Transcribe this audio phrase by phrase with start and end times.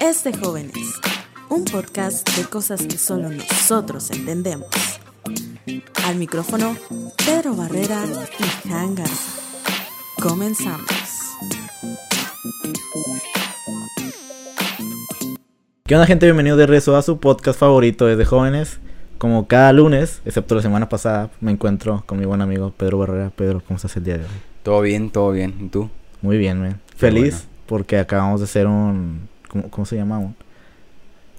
[0.00, 0.74] Es de jóvenes,
[1.48, 4.68] un podcast de cosas que solo nosotros entendemos.
[6.06, 6.76] Al micrófono,
[7.26, 8.04] Pedro Barrera
[8.38, 9.40] y Jan Garza.
[10.22, 10.86] Comenzamos.
[15.84, 16.26] ¿Qué onda gente?
[16.26, 18.81] Bienvenido de regreso a su podcast favorito desde jóvenes.
[19.22, 23.30] Como cada lunes, excepto la semana pasada, me encuentro con mi buen amigo Pedro Barrera.
[23.30, 24.30] Pedro, ¿cómo estás el día de hoy?
[24.64, 25.54] Todo bien, todo bien.
[25.60, 25.88] ¿Y tú?
[26.22, 26.80] Muy bien, man.
[26.96, 27.48] Feliz bueno.
[27.66, 29.28] porque acabamos de hacer un...
[29.48, 30.34] ¿Cómo, cómo se llama?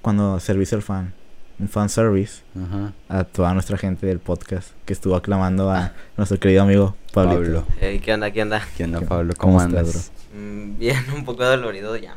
[0.02, 1.14] Cuando servicio al fan.
[1.60, 2.94] Un fan service Ajá.
[3.10, 7.42] a toda nuestra gente del podcast que estuvo aclamando a nuestro querido amigo Pablito.
[7.42, 7.66] Pablo.
[7.82, 8.32] Hey, ¿Qué onda?
[8.32, 8.62] ¿Qué onda?
[8.78, 9.34] ¿Qué onda, ¿Qué- Pablo?
[9.38, 10.12] cómo ¿Cómo, estás, andas?
[10.34, 12.16] Mm, Bien, un poco dolorido ya.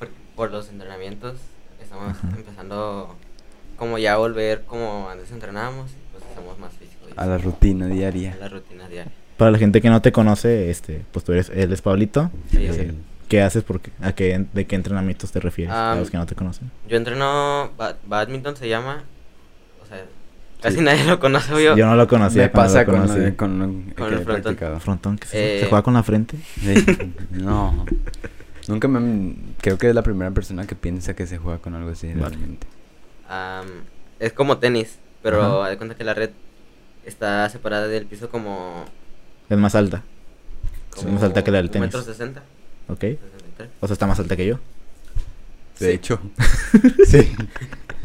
[0.00, 1.36] Por, por los entrenamientos.
[1.80, 2.28] Estamos Ajá.
[2.36, 3.14] empezando
[3.76, 5.90] como ya a volver como antes entrenábamos.
[5.90, 7.06] y Pues hacemos más físico.
[7.16, 8.36] A la rutina a diaria.
[8.40, 9.12] la rutina diaria.
[9.36, 12.30] Para la gente que no te conoce, este, pues tú eres, él es Pablito.
[12.50, 12.94] Sí, yo, Eh, sé.
[13.28, 13.64] ¿Qué haces?
[13.64, 15.74] Porque, ¿A qué, ¿De qué entrenamientos te refieres?
[15.74, 16.70] a Ah, los que no te conocen.
[16.88, 19.02] yo entreno ba- badminton se llama.
[19.82, 20.04] O sea,
[20.62, 21.76] casi nadie lo conoce yo.
[21.76, 22.42] Yo no lo conocía.
[22.44, 23.58] Me pasa lo con, de- con,
[23.96, 24.24] Con el frontón.
[24.42, 24.80] practicado.
[24.80, 26.36] Frontón, que se, Eh, se juega con la frente.
[26.60, 26.74] Sí.
[27.32, 27.84] No.
[28.68, 29.34] Nunca me...
[29.60, 32.28] Creo que es la primera persona que piensa que se juega con algo así Vale.
[32.36, 32.66] realmente.
[33.28, 33.66] Am,
[34.18, 35.70] es como tenis, pero Ajá.
[35.70, 36.30] de cuenta que la red
[37.04, 38.84] está separada del piso como.
[39.48, 40.02] Es más alta.
[40.96, 41.86] Es más alta que la del tenis.
[41.88, 42.42] metro sesenta.
[42.88, 43.00] ¿Ok?
[43.00, 43.70] 63.
[43.80, 44.58] O sea, está más alta que yo.
[45.78, 45.92] De Sí.
[45.94, 46.18] hecho.
[47.06, 47.32] sí.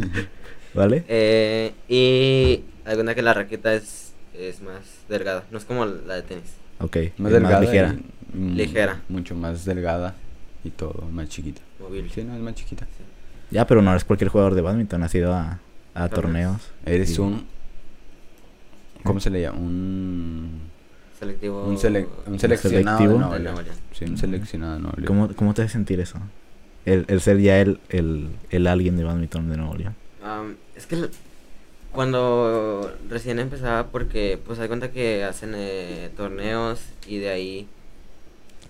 [0.73, 1.03] ¿Vale?
[1.07, 6.15] Eh, y de cuenta que la raqueta es, es más delgada, no es como la
[6.15, 6.53] de tenis.
[6.79, 6.97] Ok.
[7.17, 7.61] Más es delgada.
[7.61, 7.95] ligera.
[8.33, 9.01] y, mm, Ligera.
[9.09, 10.15] Mucho más delgada.
[10.63, 11.61] Y todo, más chiquita.
[11.79, 12.09] Móvil.
[12.13, 12.87] Sí, no, es más chiquita.
[13.51, 15.03] Ya, pero no eres cualquier jugador de badminton.
[15.03, 15.59] Has ido a,
[15.93, 16.61] a Torneos.
[16.85, 17.45] Eres un...
[19.03, 19.57] ¿Cómo se le llama?
[19.59, 20.61] Un...
[21.19, 21.65] Selectivo.
[21.65, 23.29] Un, sele- un seleccionado selectivo.
[23.33, 23.71] de de.
[23.93, 25.05] Sí, un seleccionado de.
[25.05, 26.17] ¿Cómo, ¿Cómo te hace sentir eso?
[26.85, 29.95] El, el ser ya el, el, el alguien de badminton de Nuevo León.
[30.23, 31.09] Am, es que
[31.91, 37.67] cuando recién empezaba, porque pues de cuenta que hacen eh, torneos y de ahí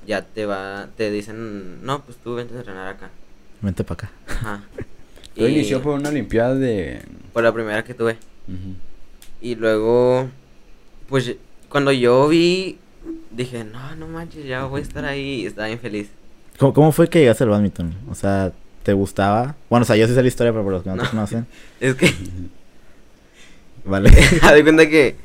[0.05, 3.11] ya te va, te dicen, no, pues tú vente a entrenar acá.
[3.61, 4.11] Vente para acá.
[4.27, 4.63] Ajá.
[5.35, 7.01] Todo Y inició por una olimpiada de...
[7.33, 8.17] por la primera que tuve.
[8.47, 8.75] Ujú.
[9.41, 10.29] Y luego,
[11.07, 11.35] pues
[11.69, 12.77] cuando yo vi,
[13.31, 15.41] dije, no, no manches, ya voy a estar ahí.
[15.41, 16.09] Y estaba bien feliz.
[16.57, 17.95] ¿Cómo, cómo fue que llegaste al badminton?
[18.09, 18.51] O sea,
[18.83, 19.55] ¿te gustaba?
[19.69, 21.09] Bueno, o sea, yo sí sé la historia, pero por los que no, te No.
[21.09, 21.47] conocen.
[21.79, 22.13] Es que,
[23.85, 24.09] Vale.
[24.41, 25.15] haz cuenta que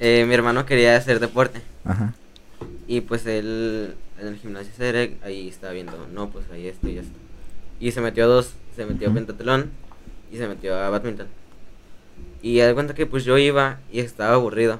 [0.00, 1.60] eh, mi hermano quería hacer deporte.
[1.84, 2.14] Ajá.
[2.86, 6.98] Y pues él en el gimnasio Cerec, ahí estaba viendo, no, pues ahí esto y
[6.98, 7.12] esto.
[7.80, 9.70] Y se metió a dos, se metió a pentatlón
[10.30, 11.26] y se metió a badminton.
[12.42, 14.78] Y haz de cuenta que pues yo iba y estaba aburrido.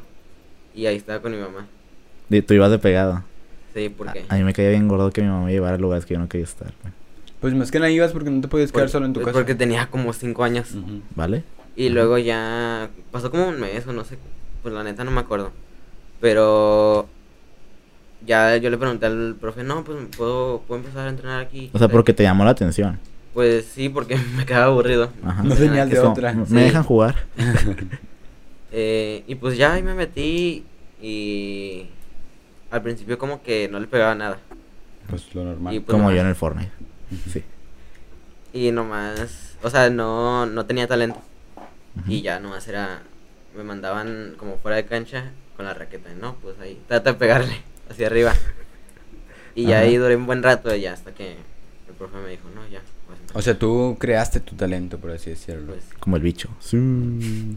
[0.74, 1.66] Y ahí estaba con mi mamá.
[2.28, 3.24] Y tú ibas de pegado.
[3.74, 4.24] Sí, porque...
[4.28, 6.14] A, a mí me caía bien gordo que mi mamá me llevara a lugares que
[6.14, 6.72] yo no quería estar.
[6.82, 6.92] güey.
[7.40, 9.38] Pues más que nada ibas porque no te podías quedar solo en tu pues, casa.
[9.38, 10.68] Porque tenía como cinco años.
[11.16, 11.42] ¿Vale?
[11.74, 14.18] Y luego ya pasó como un mes o no sé,
[14.62, 15.50] pues la neta no me acuerdo.
[16.20, 17.08] Pero
[18.26, 21.70] ya yo le pregunté al profe, no, pues puedo, puedo empezar a entrenar aquí.
[21.72, 22.98] O sea, porque te llamó la atención.
[23.34, 25.10] Pues sí, porque me quedaba aburrido.
[25.24, 25.42] Ajá.
[25.42, 26.32] No que de otra.
[26.34, 26.54] ¿Me Sí.
[26.54, 27.14] dejan jugar?
[28.72, 30.64] Eh, y pues ya ahí me metí
[31.02, 31.86] y
[32.70, 34.38] al principio como que no le pegaba nada.
[35.08, 35.74] Pues lo normal.
[35.74, 36.70] Y pues Como nomás- yo en el Fortnite.
[37.32, 37.42] Sí.
[38.52, 41.20] Y nomás, o sea, no, no tenía talento.
[42.06, 43.02] Y ya nomás era,
[43.56, 46.10] me mandaban como fuera de cancha con la raqueta.
[46.20, 47.56] No, pues ahí, trata de pegarle
[47.90, 48.34] hacia arriba.
[49.54, 49.86] Y ya Ajá.
[49.86, 52.80] ahí duré un buen rato ya hasta que el profe me dijo, no, ya.
[53.06, 55.72] pues, O sea, tú creaste tu talento, por así decirlo.
[55.72, 56.48] pues, Como el bicho.
[56.60, 57.56] Sí.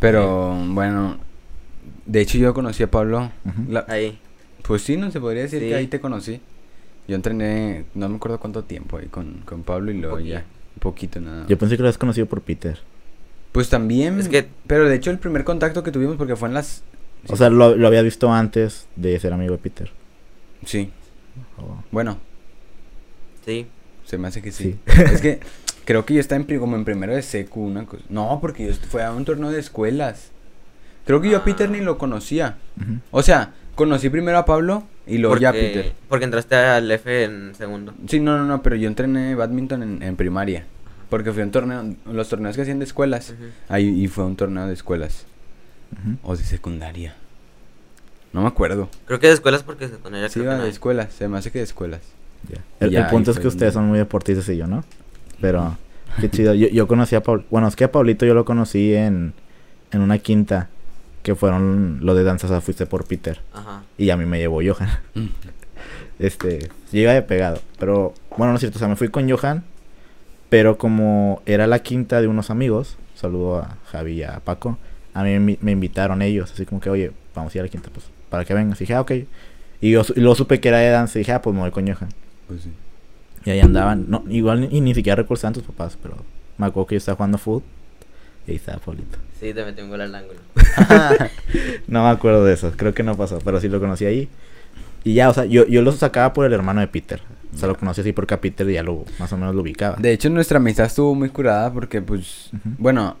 [0.00, 1.18] Pero bueno,
[2.06, 3.30] de hecho yo conocí a Pablo.
[3.68, 4.18] La- ahí.
[4.62, 5.68] pues sí, no se podría decir Sí.
[5.68, 6.40] que ahí te conocí.
[7.06, 10.38] Yo entrené, no me acuerdo cuánto tiempo ahí con, con Pablo y luego ya.
[10.76, 11.46] Un poquito nada.
[11.48, 12.78] Yo pensé que lo habías conocido por Peter.
[13.52, 14.18] Pues también.
[14.20, 16.82] Es que- Pero de hecho el primer contacto que tuvimos porque fue en las.
[17.28, 19.90] O sea, lo, lo había visto antes de ser amigo de Peter.
[20.64, 20.90] Sí.
[21.58, 22.18] Oh, Bueno,
[23.44, 23.66] Sí.
[24.04, 24.76] se me hace que sí.
[24.86, 24.92] Sí.
[25.12, 25.40] es que
[25.84, 28.02] creo que yo estaba en, como en primero de secu, una cosa.
[28.08, 30.30] No, porque yo fue a un torneo de escuelas.
[31.06, 32.58] Creo que yo a Peter ni lo conocía.
[33.10, 35.92] O sea, conocí primero a Pablo y luego ya a Peter.
[36.08, 37.94] Porque entraste al F en segundo.
[38.06, 40.66] Sí, no, no, no, pero yo entrené badminton en, en primaria.
[41.08, 43.34] Porque fue un torneo, los torneos que hacían de escuelas.
[43.70, 45.24] Ahí y fue un torneo de escuelas.
[46.22, 47.14] O de secundaria.
[48.32, 48.88] No me acuerdo.
[49.06, 50.70] Creo que de escuelas porque secundaria Sí, creo que no de hay.
[50.70, 51.12] escuelas.
[51.12, 52.00] Se me hace que de escuelas.
[52.80, 54.84] El, Ya, el punto es que ustedes son muy deportistas y yo, ¿no?
[55.40, 55.76] Pero
[56.20, 56.54] Qué chido.
[56.54, 57.44] Yo, yo conocí a Paul.
[57.50, 59.32] Bueno, es que a Paulito yo lo conocí en,
[59.92, 60.68] en una quinta.
[61.22, 62.50] Que fueron lo de danzas.
[62.50, 63.40] O sea, fuiste por Peter.
[63.52, 63.82] Ajá.
[63.98, 64.88] Y a mí me llevó Johan.
[66.18, 67.60] Este, yo iba de pegado.
[67.78, 68.78] Pero, bueno, no es cierto.
[68.78, 69.62] O sea, me fui con Johan.
[70.48, 72.96] Pero como era la quinta de unos amigos.
[73.14, 74.78] Saludo a Javi y a Paco.
[75.18, 76.52] A mí me, me invitaron ellos.
[76.52, 77.90] Así como que, oye, vamos a ir a la quinta.
[77.92, 78.78] Pues, para que vengas.
[78.80, 79.12] Y dije, ah, ok.
[79.80, 81.18] Y yo su- y luego supe que era de danza.
[81.18, 82.08] Y dije, ah, pues me voy con Johan.
[82.46, 82.70] Pues sí.
[83.44, 84.06] Y ahí andaban.
[84.08, 85.96] No, igual ni, y ni siquiera recuerdan tus papás.
[86.02, 86.16] Pero
[86.58, 87.64] me acuerdo que yo estaba jugando foot.
[88.46, 89.18] Y ahí estaba Paulito.
[89.40, 90.40] Sí, te metí un gol al ángulo.
[91.86, 94.28] No me acuerdo de eso, creo que no pasó, pero sí lo conocí ahí.
[95.04, 97.20] Y ya, o sea, yo, yo lo sacaba por el hermano de Peter.
[97.54, 99.96] O sea, lo conocí así porque a Peter ya lo, más o menos lo ubicaba.
[99.96, 103.16] De hecho, nuestra amistad estuvo muy curada porque, pues, bueno,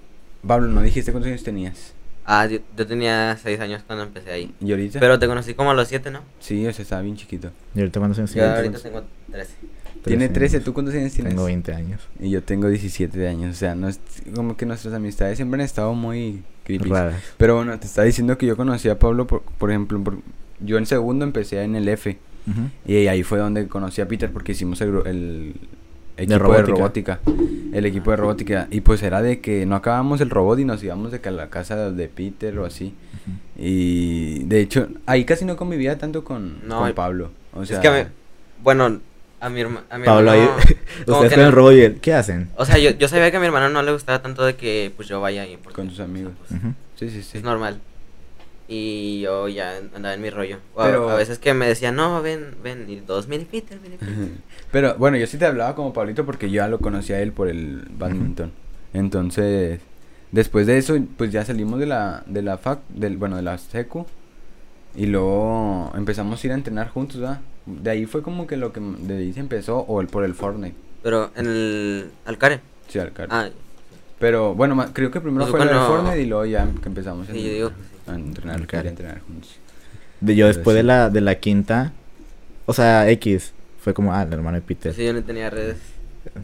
[0.46, 1.92] Pablo, ¿no dijiste cuántos años tenías?
[2.24, 4.54] Ah, yo, yo tenía seis años cuando empecé ahí.
[4.60, 5.00] ¿Y ahorita?
[5.00, 6.20] Pero te conocí como a los siete, ¿no?
[6.40, 7.50] Sí, o sea, estaba bien chiquito.
[7.74, 8.56] ¿Y ahorita cuántos años Yo tienes?
[8.56, 9.02] ahorita tengo
[9.32, 9.54] trece.
[10.04, 10.64] Tiene 13, años.
[10.64, 11.32] ¿tú cuántos años tienes?
[11.32, 12.00] Tengo 20 años.
[12.20, 13.98] Y yo tengo 17 de años, o sea, no es
[14.34, 16.88] como que nuestras amistades siempre han estado muy creepy.
[16.88, 17.20] Raras.
[17.36, 20.18] Pero bueno, te estaba diciendo que yo conocí a Pablo, por, por ejemplo, por-
[20.60, 22.18] yo en segundo empecé en el F.
[22.86, 25.54] Y ahí fue donde conocí a Peter porque hicimos el, gru- el
[26.24, 27.20] equipo de robótica.
[27.24, 27.72] robótica.
[27.72, 28.68] El equipo de robótica.
[28.70, 31.32] Y pues era de que no acabamos el robot y nos íbamos de que a
[31.32, 32.94] la casa de Peter o así.
[33.56, 37.30] Y de hecho, ahí casi no convivía tanto con, No, con Pablo.
[37.52, 38.10] O sea, es que, a mí-
[38.62, 39.00] bueno,
[39.40, 40.62] a mi, herma- a mi Pablo, ahí, hermano...
[41.06, 42.48] como ustedes que con el robot y él, ¿qué hacen?
[42.56, 44.92] O sea, yo, yo sabía que a mi hermano no le gustaba tanto de que
[44.96, 45.58] pues yo vaya ahí.
[45.72, 46.32] Con sus amigos.
[46.48, 46.60] pues.
[46.96, 47.38] Sí, sí, sí.
[47.38, 47.80] Es normal.
[48.70, 50.58] Y yo ya andaba en mi rollo.
[50.74, 52.84] O Pero- a, veces que me decían, no, ven, ven.
[52.88, 54.14] Y todos, mini Peter, mini Peter.
[54.70, 57.32] Pero bueno, yo sí te hablaba como Pablito porque yo ya lo conocía a él
[57.32, 58.52] por el badminton.
[58.92, 59.80] Entonces,
[60.32, 63.56] después de eso, pues ya salimos de la, de la fac, del, bueno, de la
[63.56, 64.06] secu.
[64.94, 67.40] Y luego empezamos a ir a entrenar juntos, ¿verdad?
[67.66, 70.34] De ahí fue como que lo que de ahí se empezó, o el por el
[70.34, 70.74] Fortnite.
[71.02, 72.60] Pero en el Alcare.
[72.88, 73.48] Sí, al car- Ah,
[74.18, 77.26] Pero bueno, creo que primero Pues fue el cuando- Fortnite y luego ya que empezamos
[77.28, 77.74] sí, yo digo sí.
[78.08, 79.56] A entrenar, ir a entrenar juntos.
[80.20, 81.92] De, yo después de la, de la quinta,
[82.66, 84.92] o sea, X, fue como, ah, el hermano de Peter.
[84.92, 85.78] Sí, yo no tenía redes.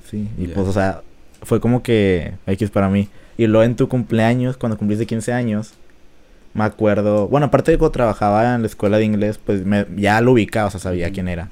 [0.08, 1.02] Sí, y pues, o sea,
[1.42, 3.08] fue como que X para mí.
[3.36, 5.74] Y luego en tu cumpleaños, cuando cumpliste 15 años,
[6.54, 10.20] me acuerdo, bueno, aparte de cuando trabajaba en la escuela de inglés, pues me, ya
[10.20, 11.48] lo ubicaba, o sea, sabía quién era,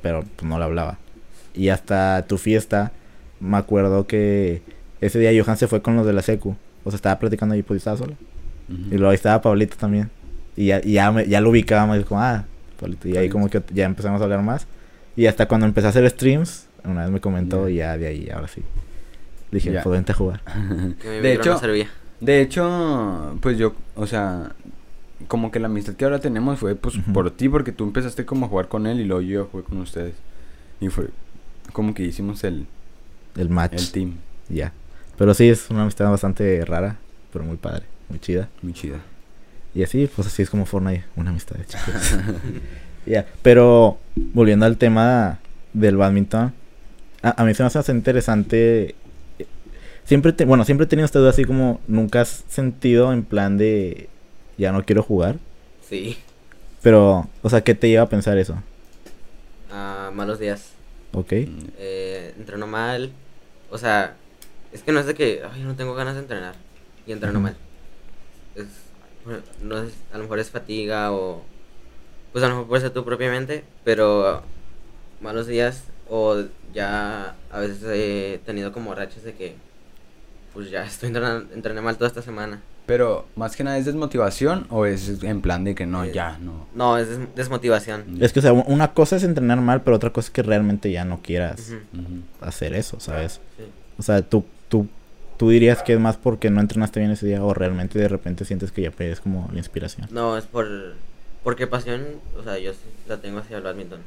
[0.00, 0.98] pero pues no lo hablaba.
[1.54, 2.92] Y hasta tu fiesta,
[3.40, 4.62] me acuerdo que
[5.00, 7.62] ese día Johan se fue con los de la secu, o sea, estaba platicando ahí,
[7.62, 8.14] pues yo estaba
[8.68, 10.10] Y luego ahí estaba Pablito también.
[10.56, 12.44] Y ya, y ya, me- ya lo ubicaba, me dijo, como, ah,
[12.80, 13.08] Pablito.
[13.08, 14.66] Y ahí como que ya empezamos a hablar más.
[15.16, 18.28] Y hasta cuando empecé a hacer streams, una vez me comentó y ya de ahí,
[18.30, 18.62] ahora sí.
[19.50, 19.82] Dije, Ya.
[19.82, 20.40] pues vente a jugar.
[21.02, 21.84] De hecho, no.
[22.20, 24.52] De hecho, pues yo, o sea,
[25.28, 28.46] como que la amistad que ahora tenemos fue pues por ti, porque tú empezaste como
[28.46, 30.14] a jugar con él y luego yo jugué con ustedes.
[30.80, 31.08] Y fue
[31.72, 32.66] como que hicimos el,
[33.36, 33.74] El match.
[33.74, 34.14] el team.
[34.48, 34.72] y Ya.
[35.18, 36.96] Pero sí, es una amistad bastante rara,
[37.32, 38.48] pero muy padre, muy chida.
[38.62, 39.00] Muy chida.
[39.74, 41.84] Y así, pues así es como Fortnite, una amistad de chicos.
[43.06, 45.38] Ya, pero volviendo al tema
[45.74, 46.54] del badminton,
[47.22, 48.94] a, a mí se me hace interesante.
[49.38, 49.46] eh,
[50.04, 53.58] Siempre, te, bueno, siempre he tenido esta duda así como, ¿nunca has sentido en plan
[53.58, 54.08] de,
[54.56, 55.36] ya no quiero jugar?
[55.86, 56.16] Sí.
[56.82, 58.56] Pero, o sea, ¿qué te lleva a pensar eso?
[59.70, 60.70] Ah, malos días.
[61.12, 61.32] ¿Ok?
[61.32, 63.12] Eh, entreno mal.
[63.70, 64.14] O sea,
[64.72, 66.54] es que no es de que, ay, no tengo ganas de entrenar.
[67.06, 67.48] Y entreno Ujú.
[67.48, 67.56] mal.
[68.54, 68.66] Es,
[69.24, 71.42] bueno, no es, a lo mejor es fatiga o.
[72.32, 74.42] Pues a lo mejor puede ser tú propiamente, pero
[75.20, 79.54] malos días o ya a veces he tenido como rachas de que
[80.52, 82.60] pues ya estoy entrenando, entrené mal toda esta semana.
[82.86, 86.36] Pero, más que nada, ¿es desmotivación o es en plan de que no, Eh, ya,
[86.38, 86.66] no?
[86.74, 88.18] No, es des- desmotivación.
[88.20, 90.90] Es que, o sea, una cosa es entrenar mal, pero otra cosa es que realmente
[90.92, 91.72] ya no quieras
[92.42, 93.40] hacer eso, ¿sabes?
[93.56, 93.64] sí.
[93.96, 94.86] O sea, tú, tú,
[95.36, 98.44] tú dirías que es más porque no entrenaste bien ese día o realmente de repente
[98.44, 100.08] sientes que ya pierdes como la inspiración.
[100.10, 100.66] No, es por
[101.42, 102.02] porque pasión,
[102.38, 102.72] o sea, yo
[103.06, 104.00] la tengo hacia el badminton.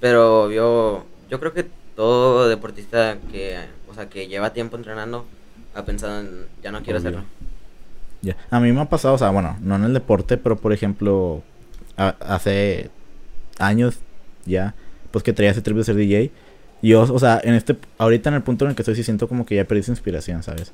[0.00, 1.66] Pero yo, yo creo que
[1.96, 3.56] todo deportista que,
[3.88, 5.24] o sea, que lleva tiempo entrenando
[5.74, 7.08] ha pensado en ya no quiero Obvio.
[7.10, 7.26] hacerlo.
[8.22, 8.36] Ya.
[8.50, 11.42] A mí me ha pasado, o sea, bueno, no en el deporte, pero por ejemplo,
[11.96, 12.90] a- hace
[13.58, 13.98] años
[14.46, 14.74] ya,
[15.10, 16.30] pues que traía ese trip de ser DJ.
[16.84, 19.02] Y yo, o sea, en este, ahorita en el punto en el que estoy, sí
[19.02, 20.72] siento como que ya perdí esa inspiración, ¿sabes?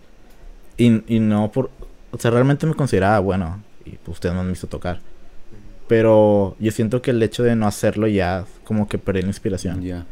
[0.76, 1.70] Y, y no por,
[2.10, 4.98] o sea, realmente me consideraba bueno, y pues ustedes me han visto tocar.
[5.86, 9.82] Pero yo siento que el hecho de no hacerlo ya como que perdí la inspiración.
[9.82, 10.04] Ya.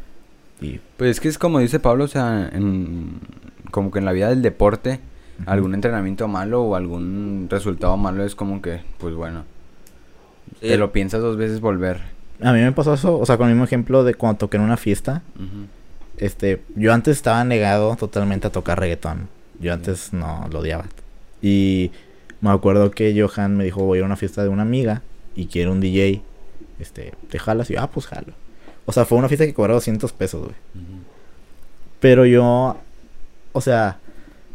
[0.61, 3.19] Y Pues es que es como dice Pablo, o sea, en,
[3.71, 4.99] como que en la vida del deporte,
[5.45, 9.43] algún entrenamiento malo o algún resultado malo es como que, pues bueno,
[10.61, 11.99] Sí, te lo piensas dos veces volver.
[12.41, 14.63] a mí me pasó eso, o sea, con el mismo ejemplo de cuando toqué en
[14.63, 15.23] una fiesta.
[15.35, 15.67] Ujú.
[16.19, 19.29] Este, yo antes estaba negado totalmente a tocar reggaetón.
[19.59, 20.85] Yo antes no lo odiaba.
[21.41, 21.91] Y
[22.41, 25.01] me acuerdo que Johan me dijo, voy a una fiesta de una amiga
[25.35, 26.21] y quiero un DJ.
[26.79, 27.69] Este, ¿te jalas?
[27.69, 28.33] Y yo, ah, pues jalo.
[28.85, 30.55] O sea, fue una fiesta que cobraba 200 pesos, güey.
[31.99, 32.77] Pero yo,
[33.51, 33.99] o sea,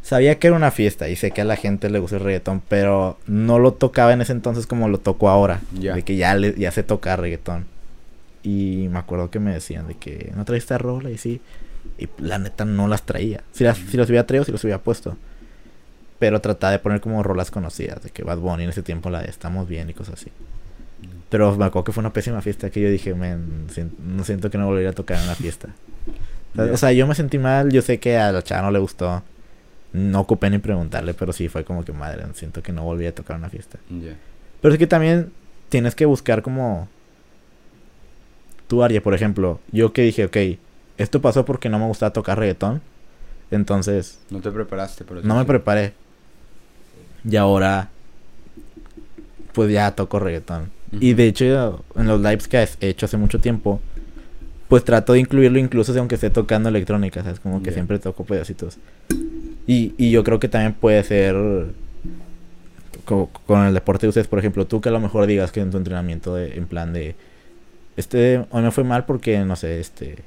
[0.02, 2.62] sabía que era una fiesta y sé que a la gente le gusta el reggaetón,
[2.68, 5.60] pero no lo tocaba en ese entonces como lo toco ahora.
[5.78, 5.94] Ya.
[5.94, 7.66] De que ya, le, ya sé tocar reggaetón.
[8.44, 11.40] Y me acuerdo que me decían de que no traes esta rola y sí.
[11.98, 13.42] Y la neta no las traía.
[13.52, 15.16] Si, las, si los hubiera traído, si los hubiera puesto.
[16.18, 18.02] Pero trataba de poner como rolas conocidas.
[18.02, 20.30] De que Bad Bunny en ese tiempo la de Estamos Bien y cosas así.
[21.30, 23.66] Pero me acuerdo que fue una pésima fiesta que yo dije, men,
[23.98, 25.70] no siento que no volvería a tocar en una fiesta.
[26.52, 26.72] O sea, Ya.
[26.72, 29.22] O sea, yo me sentí mal, yo sé que a la chava no le gustó.
[29.94, 33.14] No ocupé ni preguntarle, pero sí fue como que madre, siento que no volví a
[33.14, 33.78] tocar una fiesta.
[34.60, 35.32] Pero es que también
[35.68, 36.88] tienes que buscar como
[38.82, 40.36] área, por ejemplo, yo que dije, ok,
[40.98, 42.80] esto pasó porque no me gustaba tocar reggaetón,
[43.50, 45.92] entonces No te preparaste, por no me preparé.
[47.28, 47.90] Y ahora,
[49.52, 50.70] pues ya toco reggaetón.
[51.00, 53.80] Y de hecho, en los lives que he hecho hace mucho tiempo,
[54.68, 57.40] pues trato de incluirlo incluso si aunque esté tocando electrónica, ¿sabes?
[57.40, 58.78] Como que siempre toco pedacitos.
[59.66, 61.34] Y, y yo creo que también puede ser
[63.04, 65.60] co- con el deporte de ustedes, por ejemplo, tú que a lo mejor digas que
[65.60, 67.14] en tu entrenamiento, de- en plan de,
[67.96, 70.18] este, hoy me fue mal porque, no sé, este,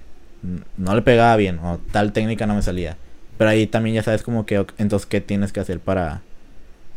[0.78, 2.98] no le pegaba bien o tal técnica no me salía.
[3.38, 6.22] Pero ahí también ya sabes como que, entonces, ¿qué tienes que hacer para,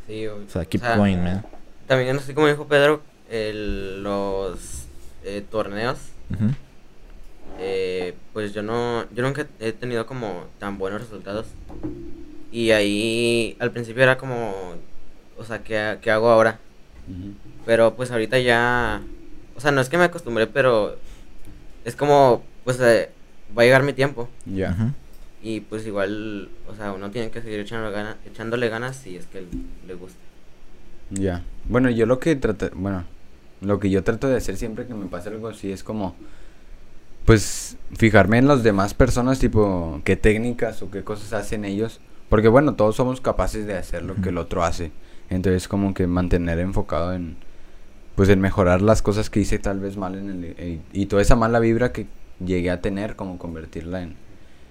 [0.07, 1.43] Sí, o, o sea, keep o sea, going, man?
[1.87, 4.85] También, así como dijo Pedro, el- los
[5.25, 5.99] eh, torneos,
[7.61, 11.47] eh, pues yo no, yo nunca he tenido como tan buenos resultados.
[12.53, 14.53] Y ahí al principio era como,
[15.39, 16.59] o sea, ¿qué, qué hago ahora?
[17.67, 19.01] Pero pues ahorita ya,
[19.61, 20.97] o sea, no es que me acostumbré, pero
[21.85, 23.11] es como, pues eh,
[23.57, 24.27] va a llegar mi tiempo.
[24.47, 24.75] Ya.
[25.43, 29.27] Y pues igual, o sea, uno tiene que seguir echando gana- echándole ganas si es
[29.27, 29.45] que
[29.87, 30.19] le gusta.
[31.11, 31.43] Ya.
[31.69, 33.05] Bueno, yo lo que trato, bueno,
[33.61, 36.17] lo que yo trato de hacer siempre que me pasa algo así es como,
[37.27, 42.01] pues, fijarme en las demás personas, tipo, qué técnicas o qué cosas hacen ellos.
[42.31, 44.91] Porque bueno, todos somos capaces de hacer lo que el otro hace.
[45.29, 47.37] Entonces, como que mantener enfocado en,
[48.15, 51.23] pues, en mejorar las cosas que hice tal vez mal en el, y, y toda
[51.23, 52.07] esa mala vibra que
[52.45, 54.15] llegué a tener, como convertirla en,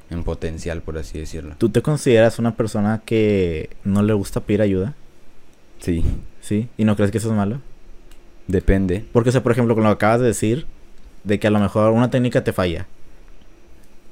[0.09, 1.55] en potencial, por así decirlo.
[1.57, 4.95] ¿Tú te consideras una persona que no le gusta pedir ayuda?
[5.79, 6.03] Sí,
[6.41, 6.67] ¿Sí?
[6.77, 7.61] ¿Y no crees que eso es malo?
[8.49, 9.05] depende.
[9.13, 10.65] Porque, o sea, por ejemplo, con lo que acabas de decir,
[11.23, 12.87] de que a lo mejor una técnica te falla.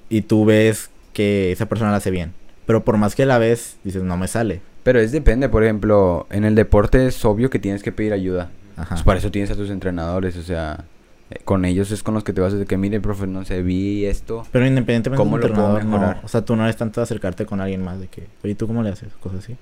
[0.09, 2.33] Y tú ves que esa persona la hace bien.
[2.65, 4.61] Pero por más que la ves, dices, no me sale.
[4.83, 8.51] Pero es depende, por ejemplo, en el deporte es obvio que tienes que pedir ayuda.
[8.77, 8.95] Ajá.
[8.95, 10.85] Pues para eso tienes a tus entrenadores, o sea,
[11.29, 13.43] eh, con ellos es con los que te vas a decir que mire, profe, no
[13.43, 14.45] sé, vi esto.
[14.51, 15.91] Pero independientemente ¿Cómo lo puedo entrenador, no.
[15.91, 16.21] mejorar?
[16.23, 18.67] O sea, tú no eres tanto de acercarte con alguien más de que, oye, ¿tú
[18.67, 19.11] cómo le haces?
[19.19, 19.57] Cosas así.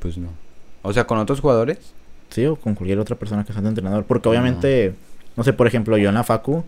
[0.00, 0.28] Pues no.
[0.82, 1.94] O sea, con otros jugadores.
[2.30, 4.04] Sí, o con cualquier otra persona que sea de entrenador.
[4.04, 4.94] Porque obviamente,
[5.36, 6.64] no sé, por ejemplo, yo en la Facu,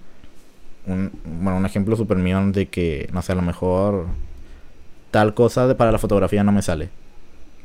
[0.86, 4.06] un, bueno, un ejemplo súper mío de que, no sé, a lo mejor
[5.10, 6.90] tal cosa de, para la fotografía no me sale.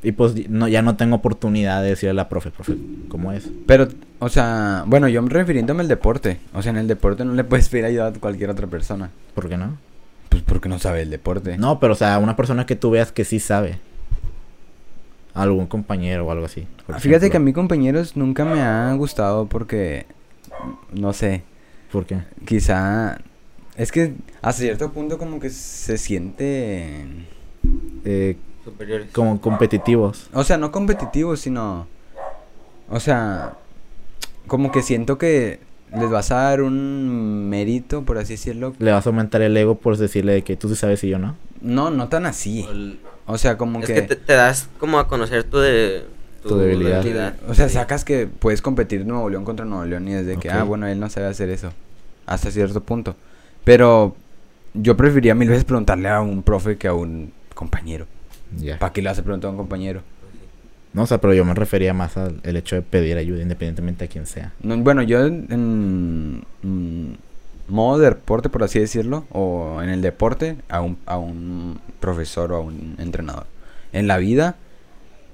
[0.01, 2.75] Y pues no, ya no tengo oportunidad de decirle a la profe, profe,
[3.09, 3.49] ¿cómo es?
[3.65, 3.89] Pero,
[4.19, 6.39] o sea, bueno, yo refiriéndome al deporte.
[6.53, 9.09] O sea, en el deporte no le puedes pedir ayuda a cualquier otra persona.
[9.35, 9.77] ¿Por qué no?
[10.29, 11.57] Pues porque no sabe el deporte.
[11.57, 13.79] No, pero o sea, una persona que tú veas que sí sabe.
[15.33, 16.65] Algún compañero o algo así.
[16.99, 20.05] Fíjate que a mí compañeros nunca me ha gustado porque,
[20.93, 21.43] no sé,
[21.91, 22.19] ¿Por qué?
[22.45, 23.19] quizá...
[23.75, 27.05] Es que a cierto punto como que se siente...
[28.05, 28.37] Eh,
[28.71, 29.09] Superiores.
[29.11, 30.29] como competitivos.
[30.33, 31.87] O sea, no competitivo, sino.
[32.89, 33.53] O sea,
[34.47, 35.59] como que siento que
[35.97, 38.73] les vas a dar un mérito, por así decirlo.
[38.79, 41.19] Le vas a aumentar el ego por decirle de que tú sí sabes y yo
[41.19, 41.35] no.
[41.61, 42.67] No, no tan así.
[43.25, 43.93] O sea, como es que.
[43.95, 46.03] que te, te das como a conocer tu, de,
[46.41, 47.35] Tu debilidad.
[47.47, 50.49] O sea, sacas que puedes competir Nuevo León contra Nuevo León y es de que,
[50.49, 51.71] ah, bueno, él no sabe hacer eso.
[52.25, 53.15] Hasta cierto punto.
[53.63, 54.15] Pero
[54.73, 58.05] yo preferiría mil veces preguntarle a un profe que a un compañero.
[58.57, 58.79] Ya.
[58.79, 60.01] ¿Para qué le a preguntar a un compañero?
[60.93, 64.05] No, o sea, pero yo me refería más al el hecho de pedir ayuda independientemente
[64.05, 64.53] a quien sea.
[64.61, 67.13] No, bueno, yo en, en, mm,
[67.67, 72.51] modo de deporte, por así decirlo, o en el deporte, a un, a un profesor
[72.53, 73.45] o a un entrenador.
[73.93, 74.55] En la vida,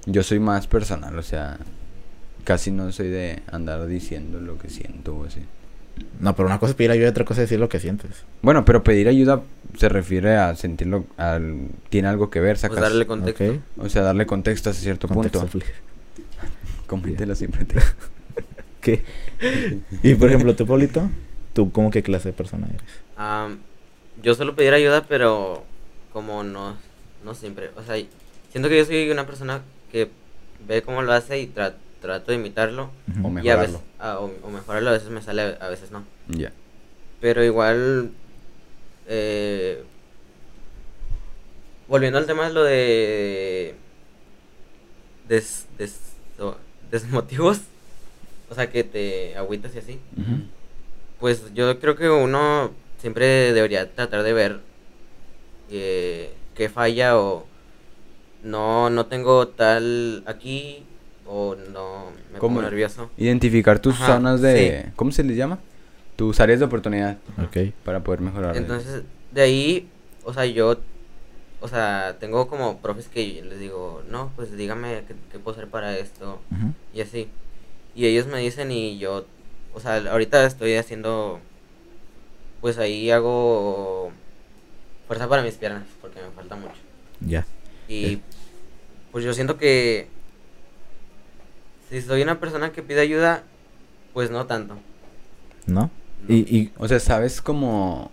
[0.06, 1.58] yo soy más personal, o sea,
[2.44, 5.42] casi no soy de andar diciendo lo que siento o así.
[6.20, 8.12] No, pero una cosa es pedir ayuda y otra cosa es decir lo que sientes.
[8.42, 9.42] Bueno, pero pedir ayuda
[9.78, 13.58] se refiere a sentirlo, al, tiene algo que ver, Pues sacas, darle contexto.
[13.78, 15.66] O sea, darle contexto hasta cierto Contexto, punto.
[16.88, 17.66] Coméntelo siempre.
[17.66, 17.80] te-
[18.82, 19.04] ¿Qué?
[20.04, 21.10] Y por ejemplo, tú, Paulito,
[21.54, 22.82] ¿tú cómo qué clase de persona eres?
[23.18, 23.58] Am,
[24.22, 25.64] yo suelo pedir ayuda, pero
[26.14, 26.78] como no,
[27.24, 27.72] no siempre.
[27.76, 27.96] O sea,
[28.52, 29.62] siento que yo soy una persona
[29.92, 30.10] que
[30.68, 31.74] ve cómo lo hace y tra-
[32.06, 32.90] trato de imitarlo.
[33.24, 33.82] O Y a veces, mejorarlo.
[34.00, 36.04] ah, o, o mejorarlo, a veces me sale, a veces no.
[36.30, 36.52] Ya.
[37.22, 38.12] Pero igual,
[39.08, 39.84] eh,
[41.88, 43.76] volviendo al tema de lo de
[45.28, 46.00] des, des-
[46.92, 47.62] desmotivos,
[48.50, 50.00] o sea, que te agüitas y así,
[51.20, 54.60] pues yo creo que uno siempre debería tratar de ver
[55.72, 57.46] eh, qué falla o
[58.44, 60.84] no, no tengo tal aquí
[61.26, 62.56] o no me ¿Cómo?
[62.56, 63.10] pongo nervioso.
[63.18, 64.92] Identificar tus Ajá, zonas de...
[64.96, 65.60] ¿Cómo se les llama?
[66.16, 67.74] Tus áreas de oportunidad Ok.
[67.84, 68.56] para poder mejorar.
[68.56, 69.90] Entonces, de ahí,
[70.24, 70.78] o sea, yo,
[71.62, 75.70] o sea, tengo como profes que les digo, no, pues dígame qué, qué puedo hacer
[75.70, 76.40] para esto
[76.94, 77.28] y así.
[77.96, 79.26] Y ellos me dicen y yo,
[79.74, 81.40] o sea, ahorita estoy haciendo,
[82.62, 84.12] pues ahí hago
[85.08, 86.74] fuerza para mis piernas, porque me falta mucho.
[87.20, 87.46] Ya.
[87.88, 88.20] Y
[89.12, 90.08] pues yo siento que
[91.90, 93.44] si soy una persona que pide ayuda,
[94.14, 94.78] pues no tanto.
[95.68, 95.82] ¿No?
[95.82, 95.92] No.
[96.28, 98.12] Y, y O sea, ¿sabes cómo...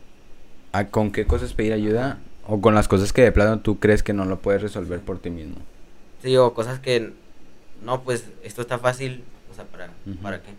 [0.72, 2.18] a con qué cosas pedir ayuda?
[2.46, 5.18] O con las cosas que de plano tú crees que no lo puedes resolver por
[5.18, 5.56] ti mismo.
[6.22, 7.12] Sí, o cosas que,
[7.84, 9.90] no, pues esto está fácil, o sea, ¿para.
[10.22, 10.50] ¿para qué?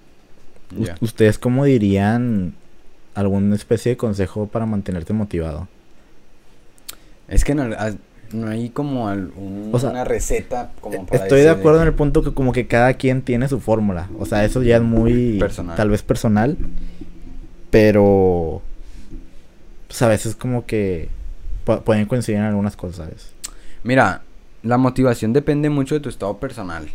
[1.01, 2.55] ¿ustedes cómo dirían
[3.13, 5.67] alguna especie de consejo para mantenerte motivado?
[7.27, 7.65] Es que no,
[8.33, 11.87] no hay como al- un- O sea, una receta como para Estoy de acuerdo en
[11.87, 14.09] el punto que como que cada quien tiene su fórmula.
[14.19, 15.75] O sea, eso ya es muy Personal.
[15.77, 16.57] tal vez personal,
[17.69, 18.61] pero
[19.87, 21.09] pues a veces como que
[21.65, 23.31] pu- pueden coincidir en algunas cosas, ¿sabes?
[23.83, 24.21] Mira,
[24.63, 26.87] la motivación depende mucho de tu estado personal.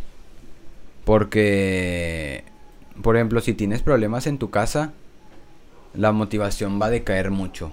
[1.04, 2.44] Porque,
[3.02, 4.92] por ejemplo, si tienes problemas en tu casa,
[5.94, 7.72] la motivación va a decaer mucho.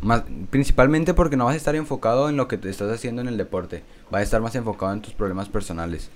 [0.00, 3.28] Más, principalmente porque no vas a estar enfocado en lo que te estás haciendo en
[3.28, 3.84] el deporte.
[4.10, 6.10] Vas a estar más enfocado en tus problemas personales.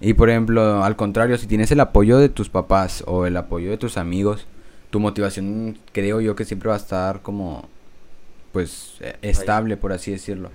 [0.00, 3.70] Y por ejemplo, al contrario, si tienes el apoyo de tus papás o el apoyo
[3.70, 4.46] de tus amigos,
[4.90, 7.68] tu motivación creo yo que siempre va a estar como
[8.52, 10.50] pues eh, estable, por así decirlo.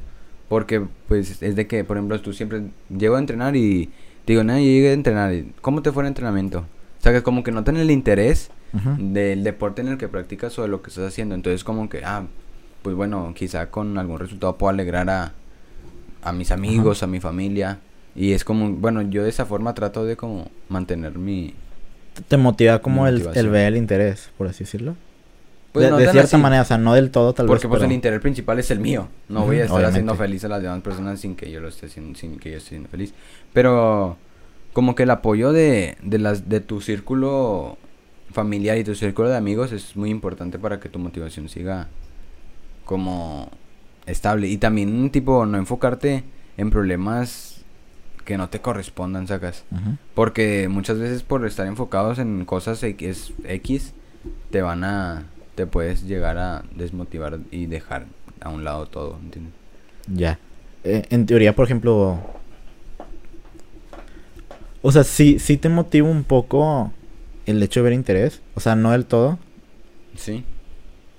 [0.50, 3.92] Porque pues es de que, por ejemplo, tú siempre llego a entrenar y
[4.26, 5.34] te digo, nada, yo llegué a entrenar.
[5.62, 6.60] ¿Cómo te fue el entrenamiento?
[6.60, 8.50] O sea, que como que notan el interés
[8.98, 11.36] Del deporte en el que practicas o de lo que estás haciendo.
[11.36, 12.26] Entonces como que, ah,
[12.82, 15.34] pues bueno, quizá con algún resultado puedo alegrar a,
[16.24, 17.80] a mis amigos, a mi familia.
[18.16, 21.54] Y es como, bueno, yo de esa forma trato de como mantener mi...
[22.28, 24.96] Te motiva como el, el ver el interés, por así decirlo.
[25.72, 27.72] Pues de no de cierta así, manera, o sea, no del todo tal Porque vez.
[27.72, 29.08] pues el interés principal es el mío.
[29.30, 31.88] No voy a estar haciendo feliz a las demás personas sin que yo lo esté
[31.88, 33.14] haciendo, sin que yo esté siendo feliz.
[33.54, 34.18] Pero
[34.74, 37.80] como que el apoyo de, de las de tu círculo
[38.34, 41.88] familiar y tu círculo de amigos es muy importante para que tu motivación siga
[42.84, 43.50] como
[44.06, 44.48] estable.
[44.48, 46.24] Y también, tipo, no enfocarte
[46.58, 47.64] en problemas
[48.26, 49.64] que no te correspondan, sacas.
[50.16, 53.94] Porque muchas veces por estar enfocados en cosas X, X
[54.50, 55.26] te van a...
[55.56, 58.06] te puedes llegar a desmotivar y dejar
[58.42, 59.54] a un lado todo, ¿entiendes?
[60.08, 60.40] Ya.
[60.84, 62.20] Eh, en teoría, por ejemplo.
[64.82, 66.92] O sea, sí, sí te motiva un poco
[67.46, 68.42] el hecho de ver interés.
[68.56, 69.40] O sea, no del todo.
[70.16, 70.44] Sí.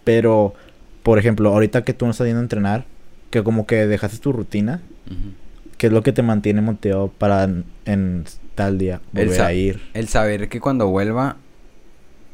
[0.04, 0.54] Pero,
[1.02, 2.84] por ejemplo, ahorita que tú no estás yendo a entrenar,
[3.30, 5.32] que como que dejaste tu rutina, Ujú.
[5.78, 9.46] ¿qué es lo que te mantiene motivado para en, en tal día El volver sa-
[9.46, 9.80] a ir?
[9.94, 11.36] El saber que cuando vuelva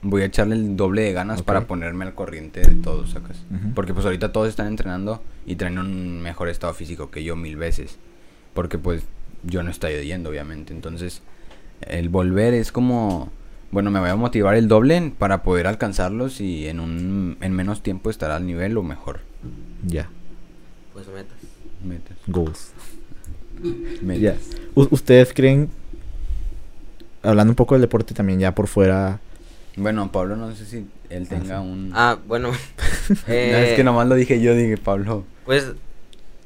[0.03, 3.43] voy a echarle el doble de ganas para ponerme al corriente de todo, sacas.
[3.75, 7.57] Porque pues ahorita todos están entrenando y traen un mejor estado físico que yo mil
[7.57, 7.99] veces.
[8.55, 9.03] Porque pues
[9.45, 10.73] yo no estoy yendo, obviamente.
[10.73, 11.21] Entonces,
[11.83, 13.31] el volver es como,
[13.71, 17.83] bueno, me voy a motivar el doble para poder alcanzarlos y en un en menos
[17.83, 19.21] tiempo estar al nivel o mejor.
[19.87, 20.09] Ya.
[20.93, 21.37] Pues metas.
[21.85, 22.17] Metas.
[22.27, 22.73] Goals.
[24.03, 24.21] Metas.
[24.23, 24.37] Ya.
[24.75, 25.69] U- ¿Ustedes creen,
[27.23, 29.21] hablando un poco del deporte también ya por fuera,
[29.77, 31.67] Bueno, Pablo, no sé si él Ah, tenga sí.
[31.67, 31.91] un...
[31.95, 32.51] Ah, bueno.
[33.11, 35.25] No, eh, es que nomás lo dije yo, dije Pablo.
[35.45, 35.73] Pues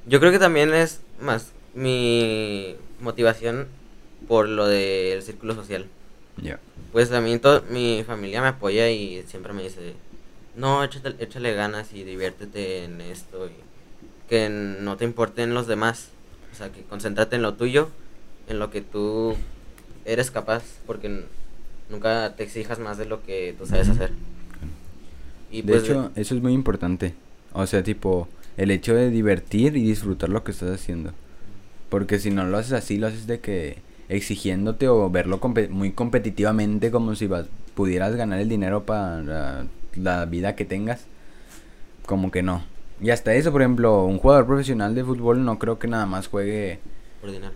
[0.07, 3.67] yo creo que también es más mi motivación
[4.29, 5.87] por lo del círculo social.
[6.93, 9.95] Pues a mí to- mi familia me apoya y siempre me dice,
[10.57, 13.53] no, échale ganas y diviértete en esto y
[14.29, 16.09] que no te importen los demás.
[16.53, 17.89] O sea, que concéntrate en lo tuyo,
[18.49, 19.35] en lo que tú
[20.05, 21.25] eres capaz, porque
[21.91, 24.13] nunca te exijas más de lo que tú sabes hacer.
[25.51, 27.15] Y de pues, hecho, eso es muy importante.
[27.53, 31.13] O sea, tipo, el hecho de divertir y disfrutar lo que estás haciendo.
[31.91, 35.41] Porque si no lo haces así, lo haces de que exigiéndote o verlo
[35.71, 41.07] muy competitivamente como si vas- pudieras ganar el dinero para la vida que tengas.
[42.07, 42.63] Como que no.
[43.01, 46.29] Y hasta eso, por ejemplo, un jugador profesional de fútbol no creo que nada más
[46.29, 46.79] juegue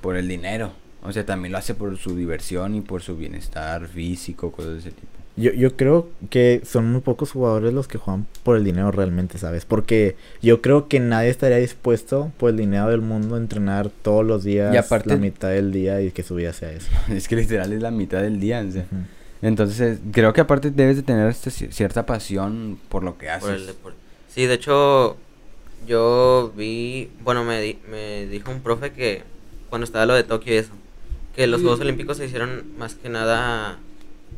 [0.01, 0.73] por el dinero.
[1.03, 4.79] O sea, también lo hace por su diversión y por su bienestar físico, cosas de
[4.81, 5.07] ese tipo.
[5.38, 9.38] Yo, yo creo que son muy pocos jugadores los que juegan por el dinero realmente,
[9.38, 9.64] ¿sabes?
[9.64, 14.27] Porque yo creo que nadie estaría dispuesto por el dinero del mundo a entrenar todos
[14.27, 16.88] los días Y aparte- la mitad del día y que su vida sea eso.
[17.09, 18.64] Es que literal es la mitad del día.
[18.68, 18.85] o sea.
[19.40, 23.44] Entonces, creo que aparte debes de tener esta ci- cierta pasión por lo que haces.
[23.48, 23.98] Por el deporte.
[24.29, 25.16] Sí, de hecho,
[25.87, 29.22] yo vi, bueno, me, di- me dijo un profe que
[29.70, 30.72] cuando estaba lo de Tokio y eso,
[31.37, 33.79] que los Juegos Olímpicos se hicieron más que nada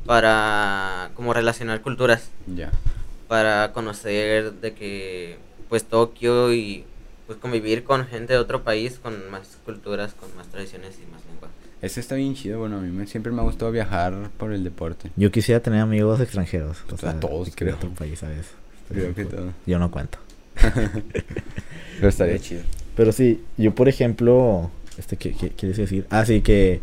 [0.06, 2.70] para como relacionar culturas, Ya.
[3.28, 6.84] para conocer de que pues Tokio y
[7.26, 11.24] pues convivir con gente de otro país con más culturas, con más tradiciones y más
[11.26, 11.54] lenguaje.
[11.80, 12.58] Ese está bien chido.
[12.58, 15.10] Bueno, a mí me- siempre me ha gustado viajar por el deporte.
[15.16, 16.78] Yo quisiera tener amigos extranjeros.
[16.82, 17.76] O Pues a sea, todos, de creo.
[17.76, 18.46] otro país, ¿sabes?
[18.88, 19.52] Creo que todo.
[19.66, 20.18] Yo no cuento.
[21.96, 22.62] Pero estaría chido.
[22.96, 26.06] Pero sí, yo por ejemplo, este, ¿qué, qué quieres decir?
[26.10, 26.80] Ah, sí, que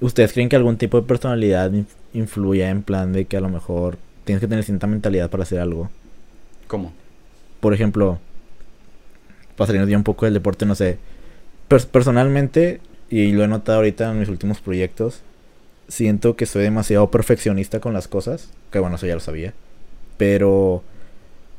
[0.00, 1.72] ustedes creen que algún tipo de personalidad
[2.16, 5.60] influya en plan de que a lo mejor tienes que tener cierta mentalidad para hacer
[5.60, 5.90] algo.
[6.66, 6.92] ¿Cómo?
[7.60, 8.18] Por ejemplo,
[9.56, 10.98] para salirnos ya un poco del deporte, no sé.
[11.68, 15.20] pers- personalmente, y lo he notado ahorita en mis últimos proyectos,
[15.88, 18.50] siento que soy demasiado perfeccionista con las cosas.
[18.72, 19.54] Que bueno, eso ya lo sabía.
[20.16, 20.82] Pero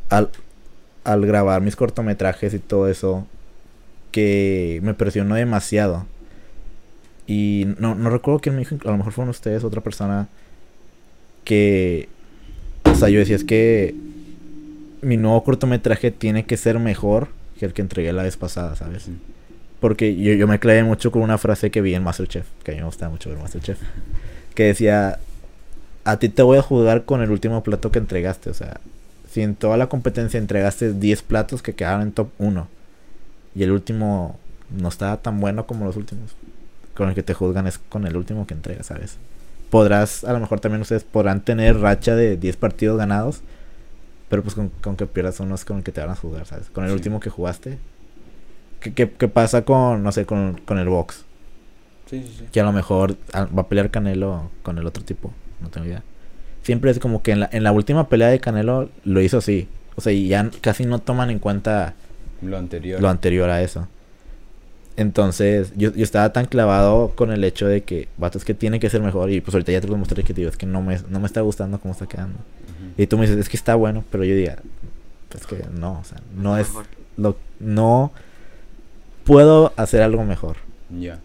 [0.10, 0.30] al,
[1.04, 3.26] al grabar mis cortometrajes y todo eso,
[4.12, 6.06] que me presionó demasiado.
[7.28, 10.28] Y no, no recuerdo quién me dijo, a lo mejor fueron ustedes, otra persona,
[11.48, 12.10] que...
[12.84, 13.96] O sea, yo decía, es que
[15.02, 19.08] mi nuevo cortometraje tiene que ser mejor que el que entregué la vez pasada, ¿sabes?
[19.80, 22.74] Porque yo, yo me clavé mucho con una frase que vi en Masterchef, que a
[22.74, 23.80] mí me gustaba mucho ver Masterchef,
[24.56, 25.20] que decía,
[26.04, 28.82] a ti te voy a juzgar con el último plato que entregaste, o sea,
[29.32, 32.68] si en toda la competencia entregaste 10 platos que quedaron en top 1
[33.56, 34.38] y el último
[34.70, 36.36] no estaba tan bueno como los últimos,
[36.94, 39.16] con el que te juzgan es con el último que entregas, ¿sabes?
[39.70, 43.42] Podrás, a lo mejor también ustedes podrán tener racha de 10 partidos ganados,
[44.30, 46.46] pero pues con, con que pierdas uno es con el que te van a jugar,
[46.46, 46.70] ¿sabes?
[46.70, 46.96] Con el Sí.
[46.96, 47.78] último que jugaste.
[48.80, 51.26] ¿Qué, qué, qué pasa con, no sé, con, con el box?
[52.10, 52.46] Sí, sí, sí.
[52.52, 55.88] Que a lo mejor ah, va a pelear Canelo con el otro tipo, no tengo
[55.88, 56.04] idea.
[56.64, 59.68] Siempre es como que en la, en la última pelea de Canelo lo hizo así.
[59.96, 61.96] O sea, y ya casi no toman en cuenta
[62.42, 63.02] Lo anterior.
[63.02, 63.88] lo anterior a eso.
[64.98, 68.80] Entonces, yo, yo estaba tan clavado con el hecho de que, vato, es que tiene
[68.80, 69.30] que ser mejor.
[69.30, 71.20] Y pues ahorita ya te lo mostré que te digo, es que no me, no
[71.20, 72.40] me está gustando cómo está quedando.
[72.98, 74.58] Y tú me dices, es que está bueno, pero yo diga,
[75.30, 76.70] pues que no, o sea, no es
[77.16, 78.12] lo no
[79.24, 80.58] puedo hacer algo mejor.
[80.90, 81.20] Ya.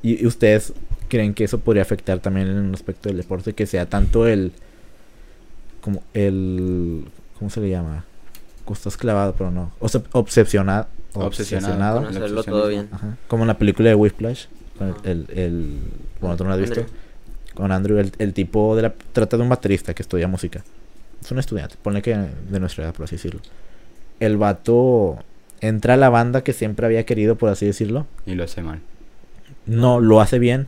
[0.00, 0.72] ¿Y, y ustedes
[1.08, 4.52] creen que eso podría afectar también en un aspecto del deporte que sea tanto el
[5.80, 7.04] como el
[7.38, 8.04] ¿cómo se le llama?
[8.70, 9.70] Estás clavado, pero no.
[9.80, 12.00] O sea, obsesionado, Obsesionado.
[12.02, 12.88] Con hacerlo todo bien.
[12.92, 13.16] Ajá.
[13.28, 14.46] Como en la película de Whiplash,
[14.78, 15.78] con el, el, el-
[16.20, 16.80] bueno, tú no lo has visto.
[16.80, 16.96] Andrew.
[17.54, 20.64] Con Andrew, el, el tipo de la trata de un baterista que estudia música.
[21.22, 23.40] Es un estudiante, ponle que de nuestra edad, por así decirlo.
[24.20, 25.18] El vato
[25.60, 28.06] entra a la banda que siempre había querido, por así decirlo.
[28.26, 28.80] Y lo hace mal.
[29.66, 30.66] No, lo hace bien,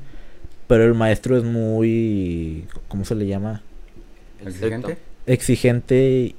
[0.69, 3.63] pero el maestro es muy, ¿cómo se le llama?
[4.45, 4.99] ¿Exigente?
[5.27, 6.35] Exigente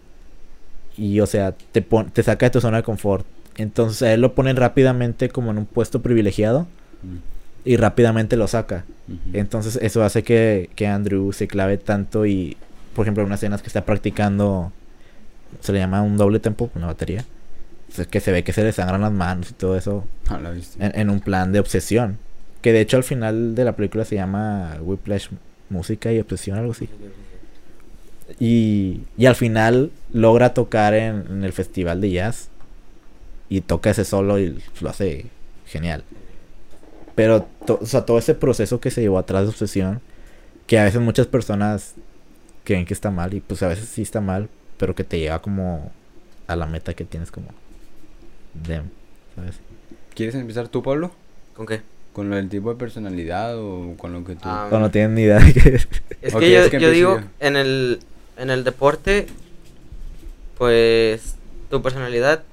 [0.98, 3.26] y, y, o sea, te, pon- te saca de tu zona de confort.
[3.58, 6.68] Entonces a él lo ponen rápidamente como en un puesto privilegiado
[7.04, 7.18] Mm.
[7.66, 8.86] y rápidamente lo saca.
[9.34, 12.58] Entonces eso hace que, que Andrew se clave tanto y,
[12.96, 14.72] por ejemplo, en unas escenas que está practicando,
[15.62, 17.26] se le llama un doble tempo, una batería,
[18.10, 20.40] que se ve que se le sangran las manos y todo eso Ah,
[20.80, 22.18] en, en un plan de obsesión.
[22.62, 25.28] Que de hecho al final de la película se llama Whiplash
[25.70, 26.90] Música y Obsesión, algo así.
[28.40, 32.50] Y, y al final logra tocar en, en el festival de jazz
[33.50, 35.26] y toca ese solo y lo hace
[35.68, 36.04] genial.
[37.16, 40.02] Pero to- o sea, todo ese proceso que se llevó atrás de obsesión,
[40.68, 41.94] que a veces muchas personas
[42.64, 45.42] creen que está mal y pues a veces sí está mal, pero que te lleva
[45.42, 45.92] como
[46.48, 47.48] a la meta que tienes como
[48.54, 48.82] de,
[49.36, 49.56] ¿sabes?
[50.14, 51.12] ¿Quieres empezar tú, Pablo?
[51.56, 51.82] ¿Con qué?
[52.14, 54.42] ¿Con lo del tipo de personalidad o con lo que tú...?
[54.44, 55.88] Ah, O no tienen ni idea de qué es.
[56.22, 58.00] Es que yo, es que yo digo, en el,
[58.38, 59.28] en el deporte,
[60.58, 61.36] pues
[61.70, 62.44] tu personalidad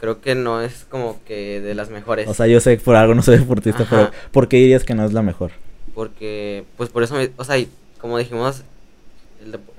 [0.00, 2.26] creo que no es como que de las mejores.
[2.28, 4.10] O sea, yo sé que por algo no soy deportista, Ajá.
[4.10, 5.50] pero ¿por qué dirías que no es la mejor?
[5.94, 7.62] porque, pues por eso, me- o sea,
[8.00, 8.62] como dijimos,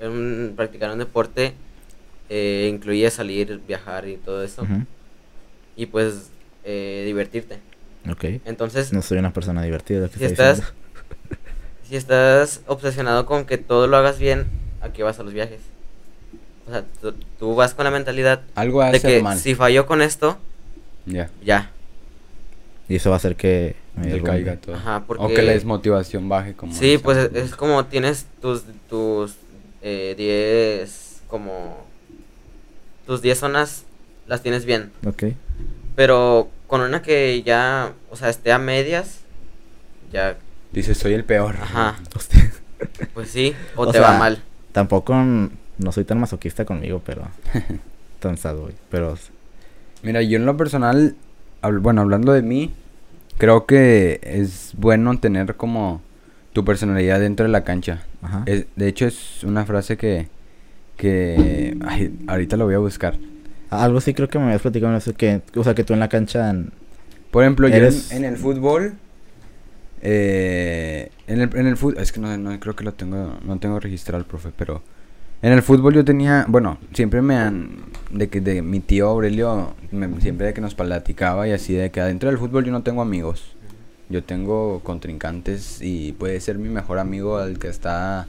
[0.00, 1.54] el practicar un deporte
[2.28, 4.66] eh, incluye salir, viajar y todo eso.
[5.74, 6.30] Y pues
[6.64, 7.58] eh, divertirte.
[8.10, 8.24] Ok.
[8.44, 10.08] Entonces, No soy una persona divertida.
[10.08, 10.72] que si está estás,
[11.88, 14.46] si estás obsesionado con que todo lo hagas bien,
[14.80, 15.60] ¿a qué vas a los viajes?
[16.66, 19.38] O sea, tú, tú vas con la mentalidad Algo de hace que mal.
[19.38, 20.38] si falló con esto,
[21.06, 21.28] Ya.
[21.44, 21.70] ya.
[22.88, 24.74] Y eso va a hacer que me caiga todo.
[24.76, 25.22] Ajá, porque...
[25.24, 26.74] O que la desmotivación baje como...
[26.74, 29.34] Sí, pues es, como tienes tus tus
[29.82, 31.84] eh, 10 como
[33.06, 33.84] tus 10 zonas
[34.26, 35.24] las tienes bien, Ok.
[35.96, 39.20] pero con una que ya, o sea, esté a medias,
[40.12, 40.36] ya,
[40.70, 41.56] Dices, soy el peor.
[41.60, 41.96] ajá,
[43.14, 44.42] pues sí, o, O te sea, va mal.
[44.72, 45.14] Tampoco
[45.82, 47.22] no soy tan masoquista conmigo, pero...
[48.20, 48.74] tan sad, güey.
[48.90, 49.16] Pero...
[50.02, 51.14] Mira, yo en lo personal,
[51.80, 52.72] bueno, hablando de mí,
[53.38, 56.00] creo que es bueno tener como
[56.52, 58.04] tu personalidad dentro de la cancha.
[58.20, 58.42] Ajá.
[58.46, 60.28] Es- de hecho, es una frase que,
[60.96, 63.16] que, ay, ahorita lo voy a buscar.
[63.70, 65.42] Algo sí creo que me habías platicado eso que...
[65.56, 66.50] O sea, que tú en la cancha...
[66.50, 66.72] en-
[67.30, 68.94] Por ejemplo, yo en, Eres- en el fútbol,
[70.02, 73.58] eh, en el, en el fútbol, es que no, no creo que lo tengo, no
[73.58, 74.82] tengo registrado el profe, pero
[75.42, 77.70] en el fútbol yo tenía, bueno, siempre me han,
[78.10, 81.90] de que de mi tío Aurelio, me- siempre de que nos platicaba y así, de
[81.90, 83.54] que adentro del fútbol yo no tengo amigos,
[84.08, 88.26] yo tengo contrincantes y puede ser mi mejor amigo el que está,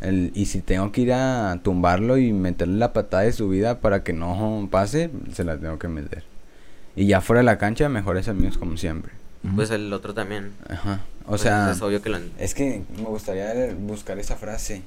[0.00, 3.80] el, y si tengo que ir a tumbarlo y meterle la patada de su vida
[3.80, 6.24] para que no pase, se la tengo que meter.
[6.96, 9.12] Y ya fuera de la cancha, mejores amigos como siempre.
[9.54, 10.50] Pues el otro también.
[10.68, 11.00] Ajá.
[11.24, 14.82] O Pues sea, es obvio que lo es que me gustaría buscar esa frase.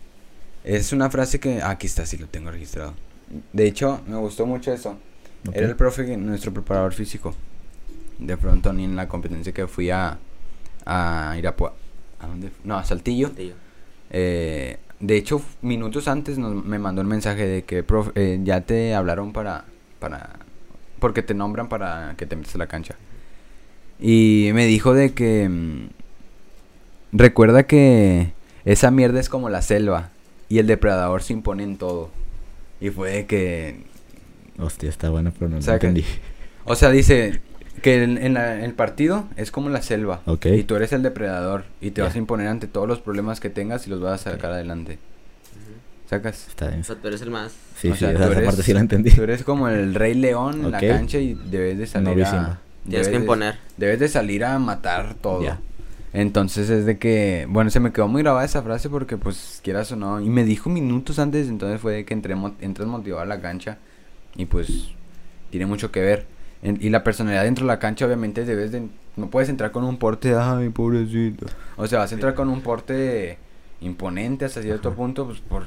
[0.64, 2.94] Es una frase que aquí está, sí lo tengo registrado.
[3.54, 4.98] De hecho, me gustó mucho eso.
[5.54, 7.34] Era el profe, nuestro preparador físico.
[8.20, 10.20] De pronto, ni en la competencia que fui a,
[10.86, 11.74] a Irapua.
[12.20, 12.52] ¿A dónde?
[12.64, 13.32] No, a Saltillo.
[14.12, 18.62] Eh, de hecho, minutos antes nos, me mandó un mensaje de que "Profe, eh, ya
[18.62, 19.66] te hablaron para,
[20.00, 20.38] para...
[21.00, 22.96] Porque te nombran para que te metas a la cancha.
[24.00, 25.50] Y me dijo de que...
[25.50, 25.88] mm,
[27.14, 28.34] recuerda que
[28.66, 30.12] esa mierda es como la selva.
[30.52, 32.10] Y el depredador se impone en todo.
[32.82, 33.84] Y fue de que...
[34.60, 36.04] Hostia, está bueno, pero no lo entendí.
[36.66, 37.40] O sea, dice
[37.82, 40.22] que en, en la- en el partido es como la selva.
[40.26, 40.48] Ok.
[40.48, 41.64] Y tú eres el depredador.
[41.80, 44.32] Y te vas a imponer ante todos los problemas que tengas y los vas a
[44.32, 45.00] sacar adelante.
[46.10, 46.48] ¿Sacas?
[46.50, 46.94] Está O denso.
[46.94, 47.54] sea, tú eres el más.
[47.78, 49.12] Sí, O sí, sea, esa, eres- parte sí la entendí.
[49.12, 52.60] Tú eres como el rey león en la cancha y debes de salir a...
[52.84, 53.56] Tienes debes que de- imponer.
[53.78, 55.42] Debes de salir a matar todo.
[56.14, 59.92] Entonces es de que, bueno, se me quedó muy grabada esa frase porque pues quieras
[59.94, 63.22] o no, y me dijo minutos antes, entonces fue de que entré, mo- entras motivado
[63.24, 63.78] a la cancha
[64.36, 64.90] y pues
[65.52, 66.26] tiene mucho que ver.
[66.64, 69.86] En- y la personalidad dentro de la cancha obviamente debes de, no puedes entrar con
[69.86, 71.46] un porte, ay, pobrecito.
[71.78, 73.38] O sea, vas a entrar con un porte
[73.80, 74.98] imponente hasta cierto Ajá.
[74.98, 75.64] punto, pues por...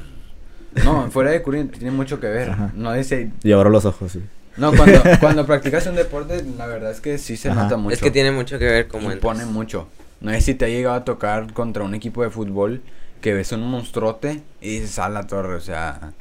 [0.85, 2.51] No, fuera de corriente tiene mucho que ver.
[2.51, 2.71] Ajá.
[2.75, 3.31] No dice...
[3.43, 4.21] Y abro los ojos, sí.
[4.57, 7.63] No, cuando, cuando practicas un deporte, la verdad es que sí se Ajá.
[7.65, 9.89] nota mucho Es que tiene mucho que ver como impone mucho.
[10.25, 12.81] No sé si te ha llegado a tocar contra un equipo de fútbol
[13.21, 16.13] que ves un monstruote y dices a la torre, o sea,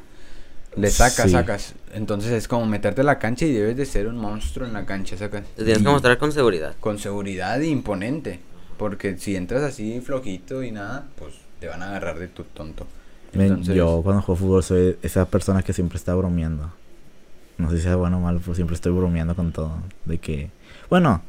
[0.76, 1.32] le sacas, Sí.
[1.32, 1.76] sacas.
[1.94, 4.86] Entonces es como meterte a la cancha y debes de ser un monstruo en la
[4.86, 5.44] cancha, sacas.
[5.56, 6.76] Te tienes que mostrar con seguridad.
[6.80, 8.42] con seguridad e imponente,
[8.78, 12.86] porque si entras así flojito y nada, pues te van a agarrar de tu tonto.
[13.34, 16.72] Men, Yo cuando juego fútbol soy esa persona que siempre está bromeando.
[17.58, 19.78] No sé si sea bueno o malo, pero siempre estoy bromeando con todo.
[20.06, 20.52] De que,
[20.90, 21.22] bueno,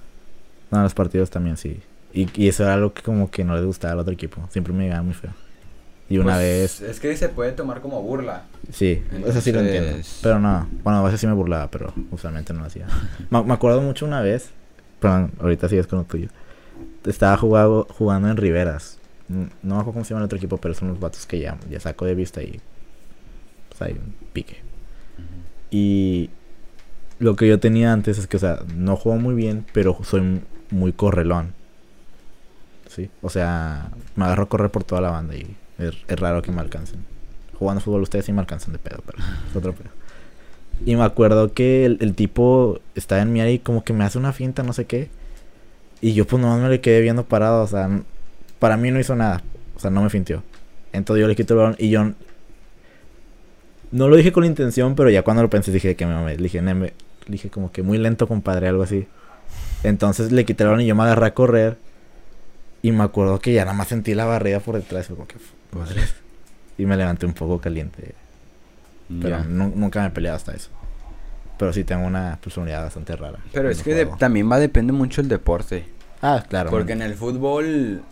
[0.70, 1.80] no, en los partidos también sí.
[2.14, 4.40] Y, y eso era algo que como que no les gustaba al otro equipo.
[4.50, 5.32] Siempre me llegaba muy feo.
[6.08, 8.44] Y una pues, vez, es que se puede tomar como burla.
[8.70, 9.96] sí, eso sí lo entiendo.
[10.22, 12.86] Pero no, bueno, a veces sí me burlaba, pero usualmente no lo hacía.
[13.30, 14.50] me, me acuerdo mucho una vez,
[15.00, 16.28] perdón, ahorita sigues con lo tuyo.
[17.06, 18.98] Estaba jugado, jugando en Riveras.
[19.28, 21.58] No me acuerdo cómo se llama el otro equipo, pero son los vatos que ya,
[21.70, 22.60] ya saco de vista y
[23.70, 24.58] pues hay un pique.
[25.70, 26.30] Y
[27.18, 30.42] lo que yo tenía antes es que, o sea, no juego muy bien, pero soy
[30.70, 31.54] muy correlón.
[32.94, 36.52] Sí, o sea, me agarro a correr por toda la banda y es, raro que
[36.52, 37.04] me alcancen.
[37.58, 39.18] Jugando fútbol ustedes sí me alcanzan de pedo, pero
[39.50, 39.90] es otro pedo.
[40.86, 44.18] Y me acuerdo que el, tipo estaba en mi área y como que me hace
[44.18, 45.08] una finta, no sé qué.
[46.00, 47.88] Y yo pues nomás me le quedé viendo parado, o sea,
[48.58, 49.42] para mí no hizo nada.
[49.76, 50.42] O sea, no me fintió.
[50.92, 52.12] Entonces yo le quito el balón y yo...
[53.90, 56.36] No lo dije con intención, pero ya cuando lo pensé dije que me mamé.
[56.36, 56.92] Dije, "Neme",
[57.28, 59.06] dije como que muy lento, compadre, algo así.
[59.84, 61.76] Entonces le quité el balón y yo me agarré a correr.
[62.84, 65.06] Y me acuerdo que ya nada más sentí la barriga por detrás.
[65.08, 65.36] Como que,
[65.72, 66.02] madre.
[66.76, 68.14] Y me levanté un poco caliente.
[69.22, 70.68] Pero nunca me he peleado hasta eso.
[71.58, 73.38] Pero sí tengo una personalidad bastante rara.
[73.52, 75.86] Pero es que de- también va depende mucho el deporte.
[76.20, 76.68] Ah, claro.
[76.70, 78.02] Porque en el fútbol,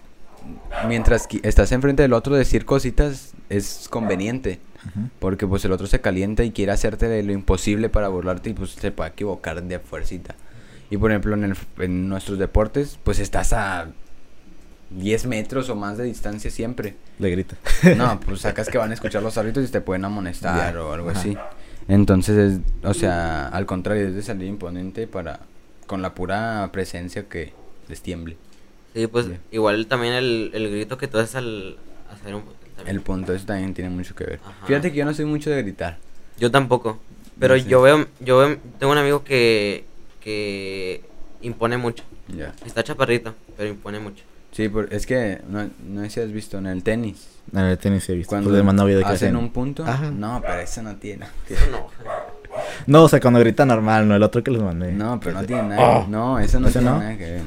[0.88, 4.58] mientras que estás enfrente del otro, decir cositas es conveniente.
[5.18, 8.70] Porque pues el otro se calienta y quiere hacerte lo imposible para burlarte y pues
[8.70, 10.34] se puede equivocar de fuercita.
[10.90, 13.88] Y por ejemplo en, el, en nuestros deportes, pues estás a
[14.96, 16.94] 10 metros o más de distancia siempre.
[17.18, 17.56] Le grita.
[17.96, 21.10] No, pues sacas que van a escuchar los árbitros y te pueden amonestar o algo
[21.10, 21.18] ajá.
[21.20, 21.36] así.
[21.88, 25.40] Entonces, es- o sea, al contrario, es de salir imponente para
[25.86, 27.52] con la pura presencia que
[27.88, 28.36] les tiemble.
[28.94, 31.76] Sí, pues igual también el, el grito que tú haces al
[32.10, 32.42] hacer un...
[32.76, 32.96] también.
[32.96, 34.40] El punto, eso también tiene mucho que ver.
[34.44, 34.66] Ajá.
[34.66, 35.98] Fíjate que yo no soy mucho de gritar.
[36.38, 36.98] Yo tampoco.
[37.38, 37.68] Pero No sé.
[37.68, 39.84] yo veo, yo veo, tengo un amigo que,
[40.20, 41.02] que
[41.40, 42.04] impone mucho.
[42.28, 42.54] Ya.
[42.64, 44.22] Está chaparrito, pero impone mucho.
[44.52, 47.26] Sí, por- es que no, no sé si has visto en el tenis.
[47.52, 48.28] En el tenis he visto.
[48.30, 49.36] Cuando Cuando video de que hacen hacen.
[49.36, 49.84] un punto.
[49.84, 50.10] Ajá.
[50.10, 51.26] No, pero eso no tiene.
[51.48, 51.86] Eso no.
[52.86, 54.92] No, o sea, cuando grita normal, no el otro que les mandé.
[54.92, 55.82] No, pero no tiene nada.
[55.82, 56.06] Oh.
[56.08, 57.00] No, eso no ¿Ese tiene no?
[57.02, 57.42] nada que ver.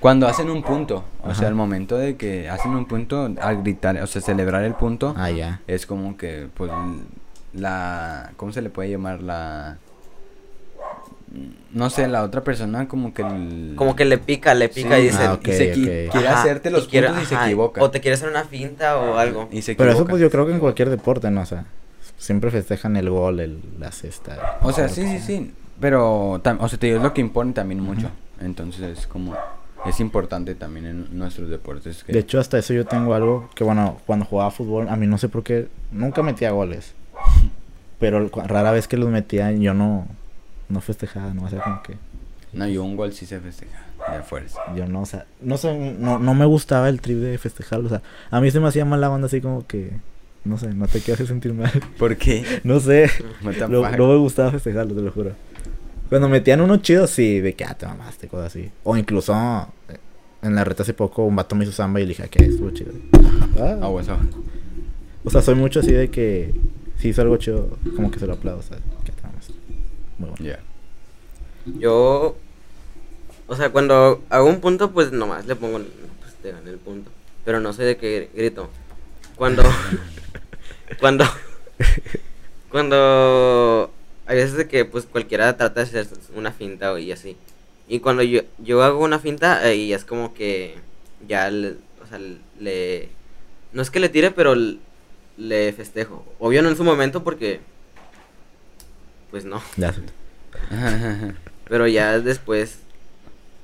[0.00, 1.34] Cuando hacen un punto, o Ajá.
[1.36, 5.14] sea, el momento de que hacen un punto, al gritar, o sea, celebrar el punto,
[5.16, 5.60] Ah, ya.
[5.68, 6.70] es como que, pues,
[7.54, 9.22] la, ¿cómo se le puede llamar?
[9.22, 9.78] La,
[11.72, 13.22] no sé, la otra persona como que...
[13.22, 15.00] el- Como que le pica, le pica Sí.
[15.02, 15.18] y dice...
[15.22, 17.82] Ah, y se quiere Ajá, hacerte los y quiere- puntos y se equivoca.
[17.82, 19.48] O te quiere hacer una finta o algo.
[19.52, 21.40] Y se Pero eso pues yo creo que en cualquier deporte, ¿no?
[21.42, 21.64] O sea,
[22.18, 24.58] siempre festejan el gol, el, la cesta.
[24.62, 25.20] O sea, sí, sí, sea.
[25.20, 28.08] sí, pero, tam- o sea, te digo, es lo que impone también mucho.
[28.40, 29.34] Entonces, es como,
[29.86, 32.04] es importante también en nuestros deportes.
[32.04, 35.06] Que, De hecho, hasta eso yo tengo algo que, bueno, cuando jugaba fútbol, a mí
[35.06, 36.94] no sé por qué, nunca metía goles.
[37.98, 40.06] Pero rara vez que los metía, yo no,
[40.68, 41.94] no festejaba, no, o sea, como que
[42.52, 44.60] no, yo un gol sí se festeja, de fuerza.
[44.76, 47.88] yo no, o sea, no sé, no, no me gustaba el trip de festejarlo, o
[47.90, 49.90] sea, a mí se me hacía mal la onda así como que,
[50.44, 52.60] no sé, no te quiero hacer sentir mal, ¿Por qué?
[52.62, 53.10] no sé,
[53.68, 55.32] no, me gustaba festejarlo, te lo juro.
[56.08, 58.70] Cuando metían uno chido, sí, de que, ah, te mamaste, cosas así.
[58.84, 59.32] O incluso,
[59.88, 59.96] eh,
[60.42, 62.44] en la reta hace poco, un vato me hizo samba y le dije, "Ah, ¿qué?
[62.44, 62.92] Estuvo chido.
[63.58, 63.78] Ah.
[63.82, 64.18] Ah, bueno,
[65.24, 66.54] O sea, soy mucho así de que
[66.98, 68.62] si hizo algo chido, como que se lo aplaudo, o
[70.18, 70.44] Muy bueno.
[70.44, 70.60] ya.
[71.78, 72.36] Yo...
[73.46, 75.80] O sea, cuando hago un punto, pues nomás le pongo...
[76.20, 77.10] Pues te gané el punto.
[77.44, 78.70] Pero no soy de que grito.
[79.36, 79.62] Cuando...
[81.00, 81.24] cuando...
[82.70, 83.90] Cuando...
[84.26, 87.36] Hay veces de que pues cualquiera trata de hacer una finta o y así.
[87.86, 90.74] Y cuando yo, yo hago una finta, y es como que
[91.28, 92.18] ya le, o sea,
[92.58, 93.08] le...
[93.72, 94.54] No es que le tire, pero
[95.36, 96.24] le festejo.
[96.38, 97.60] Obvio no en su momento porque...
[99.34, 99.60] Pues no.
[101.68, 102.78] Pero ya después,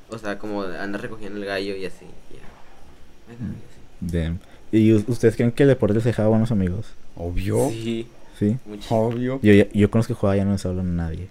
[0.09, 2.07] o sea, como anda recogiendo el gallo y así.
[2.29, 3.33] Ya.
[3.33, 3.55] Así.
[4.01, 4.41] Damn.
[4.73, 6.89] ¿Y ustedes creen que el deporte se deja buenos amigos?
[7.15, 7.69] Obvio.
[7.71, 8.57] Sí, Sí.
[8.67, 8.93] mucho.
[8.93, 9.39] Obvio.
[9.45, 11.29] Yo, yo con los que jugaba ya no les hablo a nadie.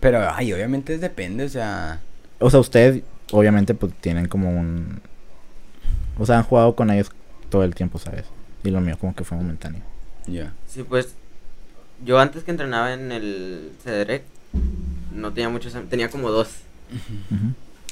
[0.00, 2.00] Pero, ay, obviamente es depende, o sea...
[2.40, 5.00] O sea, ustedes, obviamente, pues tienen como un.
[6.18, 7.12] O sea, han jugado con ellos
[7.50, 8.24] todo el tiempo, ¿sabes?
[8.64, 9.82] Y lo mío, como que fue momentáneo.
[10.26, 10.52] Ya.
[10.66, 11.14] Sí, pues
[12.04, 14.22] yo antes que entrenaba en el CDREC
[15.12, 16.48] no tenía muchos, tenía como dos.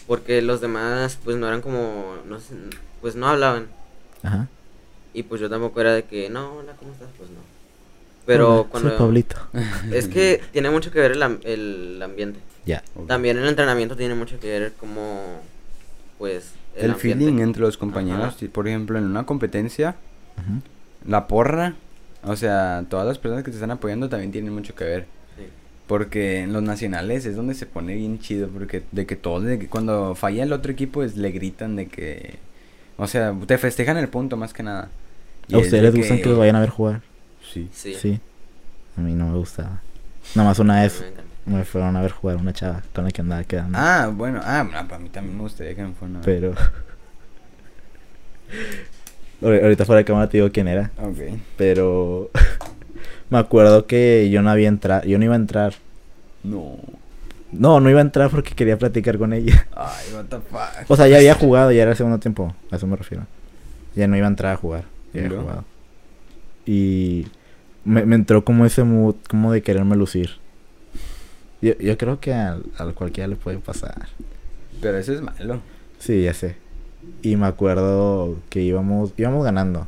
[0.07, 2.55] Porque los demás, pues no eran como, no sé,
[3.01, 3.69] pues no hablaban.
[4.23, 4.49] Ajá.
[5.14, 7.09] Y pues yo tampoco era de que, no, hola, ¿cómo estás?
[7.17, 7.37] Pues no.
[8.27, 8.88] Pero Hola, cuando...
[8.90, 9.37] Soy Pablito.
[9.93, 12.40] Es que tiene mucho que ver el, am- el ambiente.
[12.67, 12.83] Ya.
[13.07, 15.40] También el entrenamiento tiene mucho que ver como,
[16.19, 18.47] pues, El, feeling entre los compañeros, Ajá.
[18.53, 19.97] por ejemplo, en una competencia,
[21.07, 21.75] la porra,
[22.27, 25.07] o sea, todas las personas que te están apoyando también tienen mucho que ver.
[25.37, 25.45] Sí.
[25.87, 29.59] Porque en los nacionales es donde se pone bien chido, porque de que todos, de
[29.59, 32.39] que cuando falla el otro equipo, es, le gritan de que,
[32.97, 34.89] o sea, te festejan el punto más que nada.
[35.49, 37.03] Y ¿A es ustedes de les gustan que los vayan a ver jugar?
[37.53, 37.69] Sí.
[37.73, 37.95] Sí.
[37.95, 38.21] Sí.
[38.97, 39.83] A mí no me gustaba.
[40.35, 41.05] Nada más una vez
[41.47, 43.79] me fueron a ver jugar una chava con la que andaba quedando.
[43.79, 46.25] Ah, bueno, ah, para mí también me gustaría que me fueran a ver.
[46.25, 46.55] Pero.
[49.45, 50.91] Ahor- Ahorita fuera de cámara te digo quién era.
[51.57, 52.31] Pero.
[53.31, 55.05] me acuerdo que yo no había entrado.
[55.07, 55.75] Yo no iba a entrar.
[56.43, 56.77] No.
[57.53, 59.67] No, no iba a entrar porque quería platicar con ella.
[59.77, 60.89] Ay, what the fuck.
[60.91, 62.55] O sea, ya había jugado, ya era el segundo tiempo.
[62.71, 63.27] A eso me refiero.
[63.95, 64.85] Ya no iba a entrar a jugar.
[65.13, 65.65] Ya ¿Y había jugado.
[66.67, 67.27] Y
[67.85, 70.31] me, me entró como ese mood, como de quererme lucir.
[71.63, 74.09] Yo, yo creo que al, al cualquiera le puede pasar.
[74.81, 75.61] Pero eso es malo.
[75.99, 76.57] Sí, ya sé.
[77.23, 79.87] Y me acuerdo que íbamos, íbamos ganando.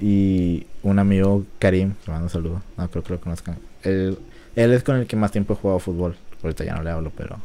[0.00, 2.62] Y un amigo, Karim, le mando un saludo.
[2.76, 3.56] No creo que lo conozcan.
[3.82, 4.18] Él,
[4.56, 6.16] él es con el que más tiempo he jugado fútbol.
[6.42, 7.36] Ahorita ya no le hablo, pero.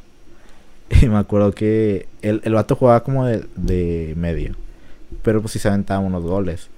[1.02, 4.56] Y me acuerdo que el, el vato jugaba como de, de medio.
[5.24, 6.70] Pero pues sí se aventaba unos goles.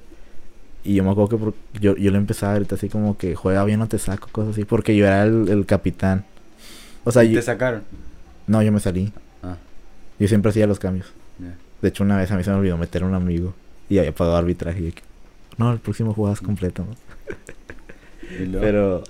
[0.84, 3.36] Y yo me acuerdo que por- yo, yo le empezaba a gritar así como que
[3.36, 4.66] juega bien o te saco, cosas así.
[4.66, 6.26] Porque yo era el, el capitán.
[7.06, 7.84] O sea, ¿Y yo, te sacaron?
[8.48, 9.14] no, yo me salí.
[9.44, 9.58] Ah,
[10.20, 11.14] Yo siempre hacía los cambios.
[11.82, 13.54] De hecho, una vez a mí se me olvidó meter a un amigo
[13.90, 14.80] y había pagado arbitraje.
[14.80, 14.92] Y yo
[15.58, 16.96] no, el próximo juegas completo, ¿no?
[18.44, 18.48] ¿Y?
[18.50, 19.04] Pero.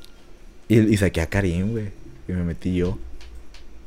[0.68, 1.90] Y, y saqué a Karim, güey.
[2.28, 2.98] Y me metí yo.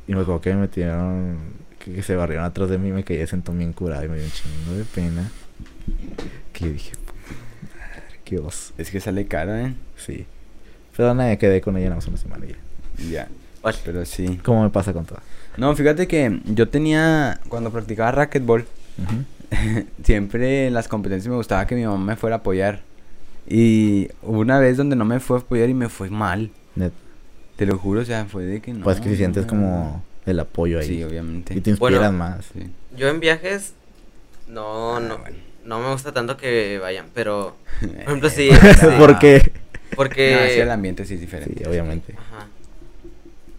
[0.07, 1.39] Y me acuerdo que me metieron.
[1.78, 4.24] que se barrieron atrás de mí me caí de sentón bien curado y me dio
[4.24, 5.30] un chingo de pena.
[6.53, 6.93] Que dije,
[7.74, 8.72] madre, qué oso.
[8.78, 9.74] Es que sale caro, ¿eh?
[9.97, 10.26] Sí.
[10.97, 12.51] Pero nada, quedé con ella nada más una semana y
[13.11, 13.11] ya.
[13.11, 13.28] Ya.
[13.85, 14.39] Pero sí.
[14.45, 15.18] ¿Cómo me pasa con todo?
[15.57, 18.65] No, fíjate que yo tenía, cuando practicaba racquetball,
[18.99, 19.25] Ujú.
[20.05, 22.83] siempre en las competencias me gustaba que mi mamá me fuera a apoyar.
[23.47, 26.51] Y hubo una vez donde no me fue a apoyar y me fue mal.
[26.77, 26.93] Net-
[27.57, 28.85] Te lo juro, o sea, fue de que no.
[28.85, 30.87] pues que si sientes me- como el apoyo ahí.
[30.87, 31.55] Sí, obviamente.
[31.55, 32.47] y te inspiras Bueno, más.
[32.53, 32.71] Sí.
[32.97, 33.75] Yo en viajes
[34.49, 35.37] no, Ah, no, bueno.
[35.65, 38.49] no me gusta tanto que vayan, pero por ejemplo sí,
[38.99, 39.53] ¿Por qué?
[39.95, 41.63] porque No, sí, el ambiente sí es diferente.
[41.63, 42.15] Sí, obviamente.
[42.17, 42.47] Ajá.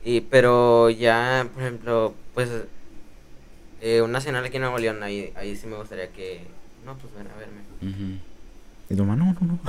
[0.05, 2.49] Y pero ya, por ejemplo, pues
[3.81, 6.41] eh, un nacional aquí en Nuevo León, ahí, ahí sí me gustaría que
[6.85, 8.21] no, pues ven a verme.
[8.89, 9.59] Y tu mamá, no, no, no.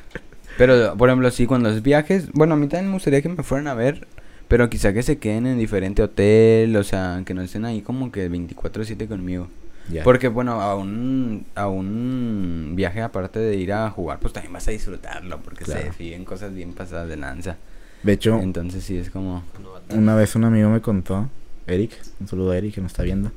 [0.58, 3.42] Pero, por ejemplo, sí, cuando es viajes, bueno, a mí también me gustaría que me
[3.42, 4.06] fueran a ver,
[4.46, 8.12] pero quizá que se queden en diferente hotel, o sea, que no estén ahí como
[8.12, 9.48] que 24/7 conmigo.
[10.04, 14.68] Porque, bueno, a un, a un viaje aparte de ir a jugar, pues también vas
[14.68, 15.92] a disfrutarlo, porque Claro.
[15.92, 17.56] se viven cosas bien pasadas de lanza.
[18.02, 19.42] De hecho, Entonces sí, es como...
[19.90, 21.28] Una vez un amigo me contó,
[21.66, 23.32] Eric, un saludo a Eric que nos está viendo,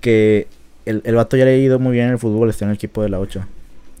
[0.00, 0.48] que
[0.84, 2.76] el, el vato ya le ha ido muy bien en el fútbol, está en el
[2.76, 3.46] equipo de la 8.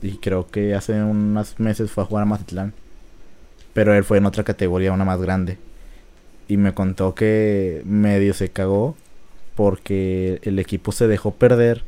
[0.02, 2.74] Y creo que hace unos meses fue a jugar a Mazatlán.
[3.72, 5.58] Pero él fue en otra categoría, una más grande.
[6.48, 8.96] Y me contó que medio se cagó
[9.54, 11.82] porque el equipo se dejó perder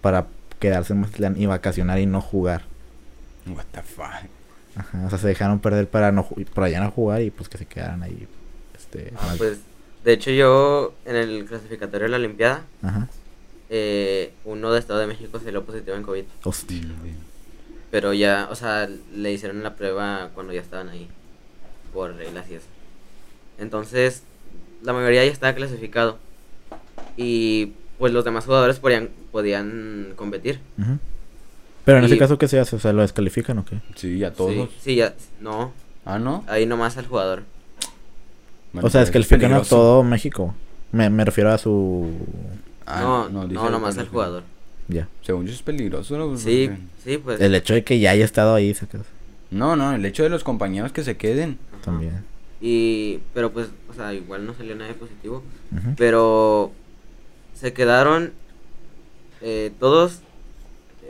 [0.00, 0.26] para
[0.58, 2.64] quedarse en Mazatlán y vacacionar y no jugar.
[3.46, 4.28] What the fuck.
[4.78, 7.58] Ajá, o sea, se dejaron perder para no para ya no jugar y pues que
[7.58, 8.26] se quedaran ahí.
[8.76, 9.58] Este, Ah, pues
[10.04, 13.08] de hecho yo en el clasificatorio de la Olimpiada, Ajá.
[13.70, 16.80] eh, uno de Estado de México se dio positivo en COVID, Hostia.
[17.90, 21.08] pero ya, o sea, le hicieron la prueba cuando ya estaban ahí
[21.92, 22.66] por reglas y eso.
[23.58, 24.22] Entonces,
[24.82, 26.18] la mayoría ya estaba clasificado
[27.16, 30.60] y pues los demás jugadores podían podían competir.
[30.78, 30.98] Ujú.
[31.88, 32.76] Pero en ese caso, ¿qué se hace?
[32.76, 33.80] O sea, ¿lo descalifican o qué?
[33.94, 34.52] Sí, a todos.
[34.52, 35.72] Sí, sí, ya, no,
[36.04, 36.44] Ah, ¿no?
[36.46, 37.44] ahí nomás al jugador.
[38.74, 40.54] Bueno, o sea, descalifican a todo México.
[40.92, 42.10] Me, me refiero a su...
[42.84, 44.42] Ah, no, no, dice nomás al jugador.
[44.88, 45.08] Ya.
[45.22, 46.36] Según yo es peligroso, ¿no?
[46.36, 46.68] Sí,
[47.02, 47.40] sí, pues.
[47.40, 49.06] El hecho de que ya haya estado ahí, sacas.
[49.50, 51.58] No, no, el hecho de los compañeros que se queden.
[51.72, 51.84] ajá.
[51.86, 52.22] También.
[52.60, 55.42] Y, pero pues, o sea, igual no salió nada de positivo.
[55.96, 56.70] Pero
[57.54, 58.32] se quedaron
[59.40, 60.20] eh, todos.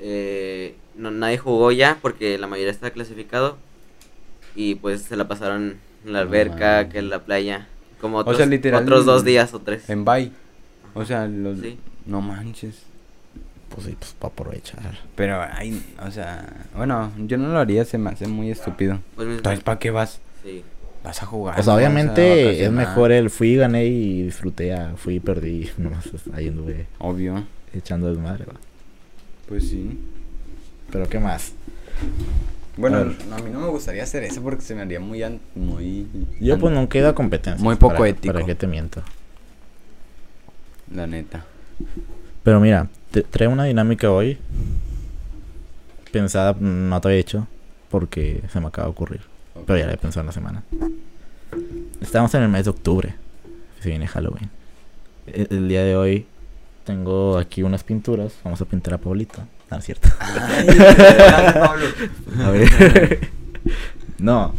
[0.01, 3.57] Eh, no, nadie jugó ya porque la mayoría está clasificado.
[4.55, 7.69] Y pues se la pasaron en la alberca, que en la playa.
[8.01, 9.89] Como O otros, sea, literal, otros dos días o tres.
[9.91, 10.33] En bye.
[10.95, 11.61] O sea, los...
[11.61, 11.79] Sí.
[12.07, 12.83] No manches.
[13.69, 14.99] Pues sí, pues para aprovechar.
[15.15, 16.67] Pero, ay, o sea...
[16.75, 18.99] Bueno, yo no lo haría, se me hace muy estúpido.
[19.15, 20.21] Pues, Entonces, ¿para qué vas?
[20.43, 20.65] sí.
[21.05, 21.61] Vas a jugar.
[21.61, 21.77] O sea, ¿no?
[21.77, 24.73] Vas a obviamente es mejor el fui, gané y disfruté.
[24.75, 25.71] ah, Fui y perdí.
[25.79, 27.45] Nomás ahí anduve Obvio.
[27.73, 28.47] echando desmadre.
[28.47, 28.55] va.
[29.49, 29.99] Pues sí.
[30.91, 31.53] Pero ¿qué más?
[32.77, 33.01] Bueno, A
[33.37, 35.23] a mí no me gustaría hacer eso porque se me haría muy...
[35.23, 36.07] an- muy
[36.41, 37.63] Yo pues nunca he ido a competencia.
[37.63, 38.33] Muy poco ético.
[38.33, 39.03] ¿Para qué te miento?
[40.95, 41.45] La neta.
[42.43, 44.39] Pero mira, te trae una dinámica hoy.
[46.13, 47.47] Pensada, no te había hecho.
[47.91, 49.21] Porque se me acaba de ocurrir.
[49.67, 50.63] Pero ya la he pensado en la semana.
[52.01, 53.15] Estamos en el mes de octubre.
[53.81, 54.51] Se viene Halloween.
[55.27, 56.27] El, el día de hoy
[56.89, 58.33] tengo aquí unas pinturas.
[58.43, 59.43] Vamos a pintar a Pablito.
[59.71, 60.09] No, es cierto.
[62.39, 63.29] A ver.
[64.19, 64.55] no.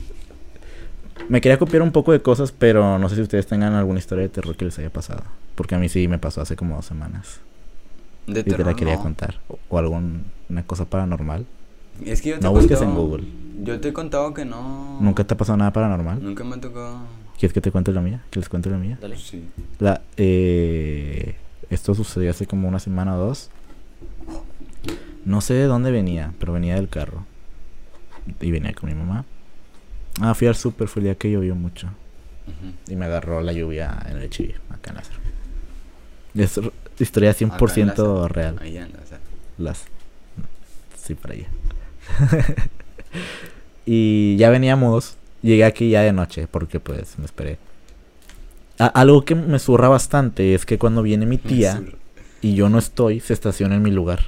[1.27, 4.21] Me quería copiar un poco de cosas, pero no sé si ustedes tengan alguna historia
[4.21, 5.23] de terror que les haya pasado.
[5.55, 7.39] Porque a mí sí me pasó hace como dos semanas.
[8.27, 9.01] De Y te la quería no.
[9.01, 9.39] contar.
[9.47, 10.21] O, o alguna
[10.67, 11.47] cosa paranormal.
[12.05, 13.23] Es que yo te No busques en Google.
[13.63, 14.99] Yo te he contado que no.
[15.01, 16.23] ¿Nunca te ha pasado nada paranormal?
[16.23, 16.99] Nunca me ha tocado.
[17.39, 18.21] ¿Quieres que te cuente la mía?
[18.29, 18.99] ¿Que les cuente la mía?
[19.01, 19.17] Dale.
[19.17, 19.47] Sí.
[19.79, 21.35] La, eh,
[21.69, 23.49] esto sucedió hace como una semana o dos.
[25.25, 27.25] No sé de dónde venía, pero venía del carro.
[28.39, 29.25] Y venía con mi mamá.
[30.21, 31.89] Ah, fui al súper, fue el día que llovió mucho.
[32.87, 35.19] Y me agarró la lluvia en el chivi, acá en Lázaro.
[36.35, 36.59] Es
[36.99, 38.27] historia Acá en 100% Lázaro.
[38.27, 38.59] real.
[38.61, 39.19] Ahí anda, o sea.
[39.57, 39.85] Las.
[40.97, 41.47] Sí, para allá.
[43.85, 45.17] y ya veníamos.
[45.41, 47.57] Llegué aquí ya de noche porque pues me esperé.
[48.79, 51.81] A- algo que me zurra bastante es que cuando viene mi tía
[52.41, 54.25] y yo no estoy, se estaciona en mi lugar.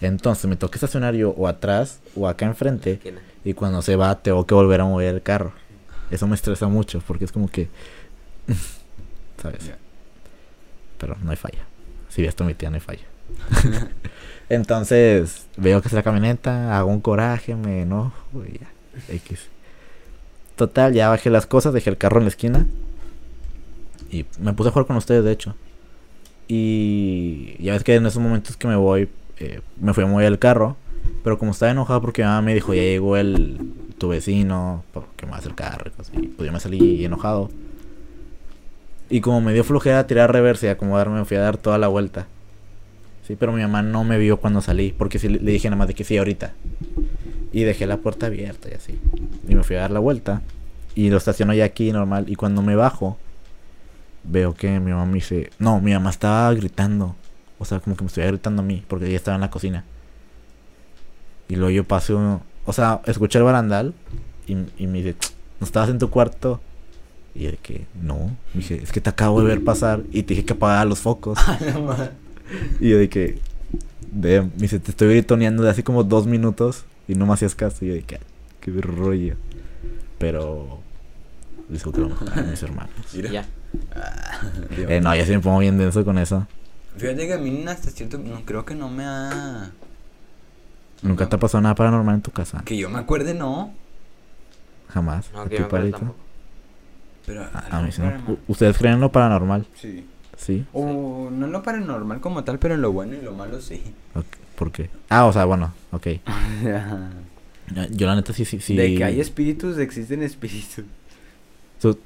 [0.00, 3.00] Entonces me toca estacionar yo o atrás o acá enfrente.
[3.44, 5.52] Y cuando se va, tengo que volver a mover el carro.
[6.10, 7.68] Eso me estresa mucho porque es como que.
[9.42, 9.70] ¿Sabes?
[10.98, 11.64] Pero no hay falla.
[12.10, 13.02] Si ves a mi tía, no hay falla.
[14.50, 19.14] Entonces, veo que es la camioneta, hago un coraje, me enojo y ya.
[19.14, 19.48] X.
[20.56, 22.66] Total, ya bajé las cosas, dejé el carro en la esquina.
[24.14, 25.56] Y me puse a jugar con ustedes, de hecho.
[26.46, 29.08] Y ya ves que en esos momentos que me voy,
[29.38, 30.76] eh, me fui a mover el carro.
[31.24, 33.58] Pero como estaba enojado porque mi mamá me dijo, ya llegó el,
[33.98, 35.90] tu vecino, porque me va a hacer carro.
[35.90, 37.50] y así, Pues yo me salí enojado.
[39.10, 41.88] Y como me dio flojera tirar reversa y acomodarme, me fui a dar toda la
[41.88, 42.28] vuelta.
[43.26, 45.88] Sí, pero mi mamá no me vio cuando salí, porque sí, le dije nada más
[45.88, 46.52] de que sí, ahorita.
[47.52, 49.00] Y dejé la puerta abierta y así.
[49.48, 50.42] Y me fui a dar la vuelta.
[50.94, 52.26] Y lo estaciono ya aquí normal.
[52.28, 53.18] Y cuando me bajo,
[54.24, 55.50] veo que mi mamá me dice...
[55.58, 57.14] No, mi mamá estaba gritando.
[57.58, 59.84] O sea, como que me estuviera gritando a mí, porque ella estaba en la cocina.
[61.48, 62.40] Y luego yo paso...
[62.66, 63.94] O sea, escuché el barandal
[64.46, 65.16] y, y me dice...
[65.60, 66.60] ¿No estabas en tu cuarto?
[67.34, 67.86] Y yo de que...
[68.02, 68.36] No.
[68.54, 70.98] Me dije, es que te acabo de ver pasar y te dije que apagara los
[71.00, 71.38] focos.
[72.80, 73.38] Y yo de que...
[74.12, 77.54] De, me dice, te estoy gritoneando de hace como dos minutos y no me hacías
[77.54, 77.84] caso.
[77.84, 78.20] Y yo de que, "Ah,
[78.60, 79.36] qué rollo.
[80.18, 80.80] Pero...
[81.68, 82.94] Dijo que lo mataron mis hermanos.
[83.14, 83.30] Mira.
[84.76, 86.46] Eh, no, ya sí me pongo bien denso con eso.
[86.96, 89.70] Fíjate que a mí hasta cierto no creo que no me ha
[91.02, 92.62] ¿Nunca te ha pasado nada paranormal en tu casa?
[92.64, 93.72] que yo me acuerde no,
[94.92, 95.30] Jamás.
[95.32, 95.92] No, ¿A que yo me
[97.26, 98.36] pero A, a mí sí no.
[98.48, 99.66] ¿Ustedes creen en lo paranormal?
[99.74, 100.06] Sí.
[100.36, 100.66] Sí.
[100.72, 103.82] O no en lo paranormal como tal, pero en lo bueno y lo malo sí.
[104.14, 104.90] Ok, ¿Por qué?
[105.08, 106.06] Ah, o sea, bueno, ok.
[107.90, 108.76] Yo la neta sí, sí, sí.
[108.76, 110.84] De que hay espíritus, existen espíritus.
[111.80, 111.98] ¿Tú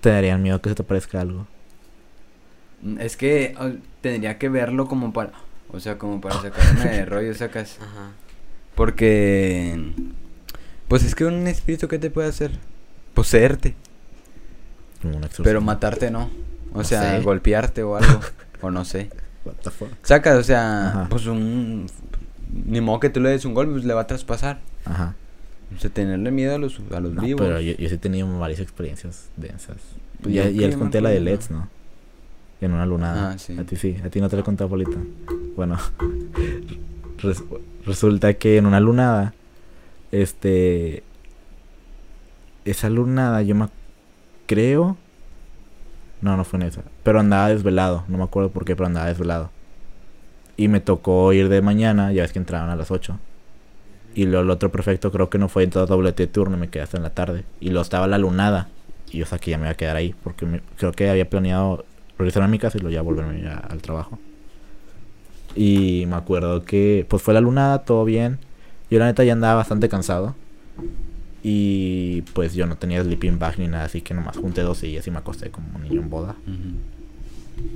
[0.00, 1.46] te darían miedo que se te aparezca algo?
[2.98, 3.54] Es que
[4.00, 5.32] tendría que verlo como para,
[5.70, 7.78] o sea, como para sacarme de rollo, sacas.
[7.80, 8.10] Ajá.
[8.74, 9.92] Porque,
[10.88, 12.52] pues es que un espíritu, ¿qué te puede hacer?
[13.14, 13.74] Poseerte,
[15.02, 15.44] Como un exorcismo.
[15.44, 16.30] pero matarte no.
[16.72, 17.20] O No sea, sé.
[17.22, 18.20] golpearte o algo,
[18.62, 19.10] o no sé.
[19.44, 19.88] What the fuck?
[20.02, 21.06] Sacas, o sea, Ajá.
[21.10, 21.86] pues un...
[22.52, 24.60] Ni modo que tú le des un golpe, pues le va a traspasar.
[24.84, 25.14] Ajá.
[25.76, 27.40] O sea, tenerle miedo a los, a los No, vivos.
[27.40, 29.76] pero yo, yo sí he tenido varias experiencias densas.
[30.22, 31.68] Pues ya ya les conté la de LEDs, ¿no?
[32.60, 33.32] En una lunada.
[33.32, 33.56] Ah, sí.
[33.58, 34.98] A ti sí, a ti no te la he contado, Polito.
[35.56, 35.78] Bueno,
[37.18, 37.42] res-
[37.86, 39.32] resulta que en una lunada,
[40.12, 41.02] este.
[42.64, 43.68] Esa lunada, yo me
[44.46, 44.96] creo.
[46.20, 46.82] No, no fue en esa.
[47.02, 48.04] Pero andaba desvelado.
[48.08, 49.50] No me acuerdo por qué, pero andaba desvelado.
[50.58, 53.18] Y me tocó ir de mañana, ya ves que entraban a las 8.
[54.14, 56.68] Y luego el otro prefecto creo que no fue en todo doblete de turno, me
[56.68, 57.44] quedé hasta en la tarde.
[57.60, 58.68] Y luego estaba la lunada.
[59.12, 61.28] Y yo sabía que ya me iba a quedar ahí, porque me- creo que había
[61.28, 61.84] planeado
[62.18, 64.18] regresar a mi casa y luego ya volverme ya al trabajo.
[65.56, 68.38] Y me acuerdo que pues fue la lunada, todo bien.
[68.90, 70.34] Yo la neta ya andaba bastante cansado.
[71.42, 75.06] Y pues yo no tenía sleeping bag ni nada, así que nomás junté dos sillas
[75.06, 76.36] y me acosté como un niño en boda.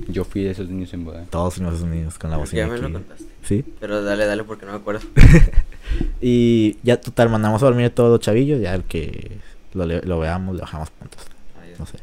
[0.07, 1.23] Yo fui de esos niños en boda.
[1.29, 3.25] Todos Estados Unidos con la que ya bocina me lo contaste.
[3.45, 3.63] Sí.
[3.79, 5.01] Pero dale, dale, porque no me acuerdo.
[6.19, 9.37] Y ya total, mandamos a dormir a todos los chavillos, ya el que
[9.73, 11.21] lo, lo veamos, le bajamos puntos.
[11.77, 11.99] No sé.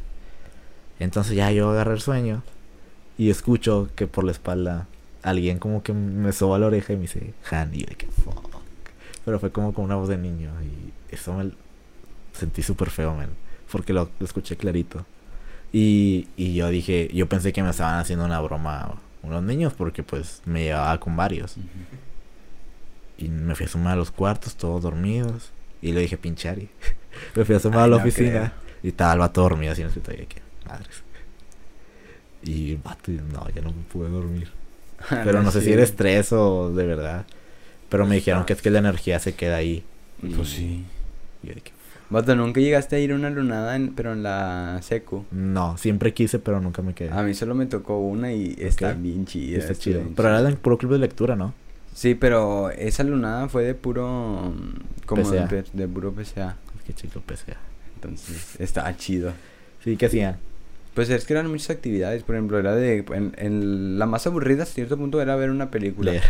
[0.99, 2.43] Entonces ya yo agarré el sueño
[3.17, 4.87] y escucho que por la espalda
[5.21, 8.07] alguien como que me soba la oreja y me dice, Han, y yo de que
[8.07, 8.49] fuck.
[9.25, 11.51] Pero fue como con una voz de niño y eso me
[12.33, 13.29] sentí súper feo, man,
[13.71, 15.05] porque lo, lo escuché clarito.
[15.71, 20.03] Y, y yo dije, yo pensé que me estaban haciendo una broma unos niños porque
[20.03, 21.55] pues me llevaba con varios.
[23.17, 25.51] Y me fui a sumar a los cuartos, todos dormidos.
[25.81, 26.69] Y le dije, pinchari.
[27.35, 28.53] me fui a sumar a la no oficina.
[28.81, 30.23] Y estaba el vato dormido así en el escritorio.
[30.23, 31.03] y que, madres.
[32.43, 34.51] Y el vato, no, ya no me pude dormir.
[35.09, 37.25] Pero no sé si era estrés o de verdad.
[37.89, 39.83] Pero me dijeron que es que la energía se queda ahí.
[40.21, 40.83] Y- Pues sí.
[41.43, 41.71] y yo de que,
[42.13, 45.25] Vato, nunca llegaste a ir a una lunada, en- pero en la secu.
[45.31, 47.09] no, siempre quise, pero nunca me quedé.
[47.11, 49.57] A mí solo me tocó una y está bien chida.
[49.59, 49.99] Está chido.
[50.01, 51.53] bien Pero era de puro club de lectura, ¿no?
[51.93, 54.53] Sí, pero esa lunada fue de puro.
[54.55, 55.63] mm, Como de, PCA.
[55.73, 56.55] de puro PCA.
[56.77, 57.57] Es que chico, PCA.
[57.95, 59.31] Entonces, estaba chido.
[59.83, 60.37] Sí, ¿qué hacían?
[60.93, 62.23] Pues es que eran muchas actividades.
[62.23, 63.03] Por ejemplo, era de.
[63.13, 66.11] En, en la más aburrida, hasta cierto punto, era ver una película.
[66.11, 66.23] Leer.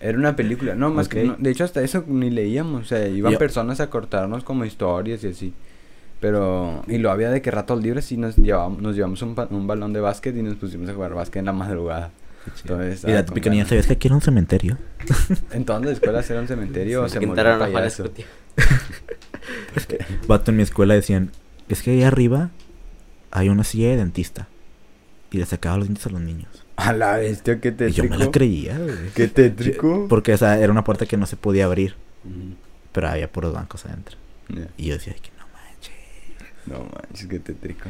[0.00, 0.74] Era una película.
[0.74, 1.24] No, más que.
[1.24, 2.82] No, de hecho, hasta eso ni leíamos.
[2.82, 5.54] O sea, iban Yo- personas a cortarnos como historias y así.
[6.20, 6.82] Pero.
[6.86, 9.92] Y lo había de que ratos libres y nos llevábamos, nos llevamos un, un balón
[9.92, 12.10] de básquet y nos pusimos a jugar básquet en la madrugada.
[12.62, 13.66] Entonces, Y la típica niña.
[13.66, 14.78] ¿sabías que aquí era un cementerio?
[15.50, 18.04] En todas las escuelas era un cementerio o Se quitaron un payaso.
[18.04, 18.26] Escutia.
[20.28, 21.30] Vato en mi escuela decían,
[21.68, 22.50] es que ahí arriba
[23.30, 24.48] hay una silla de dentista.
[25.30, 26.64] Y le sacaba los dientes a los niños.
[26.76, 28.02] A la bestia, qué Y tétrico.
[28.04, 28.94] yo me la creía, güey.
[29.14, 30.06] Qué tétrico.
[30.08, 31.94] Porque o sea, era una puerta que no se podía abrir.
[32.92, 34.16] Pero había puros bancos adentro.
[34.76, 35.92] Y yo decía, "Ay, que no manches.
[36.66, 37.88] No manches, qué tétrico.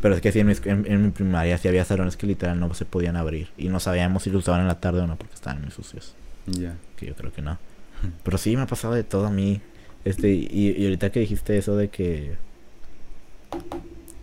[0.00, 2.58] Pero es que sí, en mi, en, en mi primaria sí había salones que literal
[2.60, 3.48] no se podían abrir.
[3.56, 6.14] Y no sabíamos si los usaban en la tarde o no porque estaban muy sucios.
[6.46, 6.76] Ya.
[6.96, 7.58] Que yo creo que no.
[8.22, 9.60] Pero sí, me ha pasado de todo a mí.
[10.04, 12.36] Este, y, y ahorita que dijiste eso de que...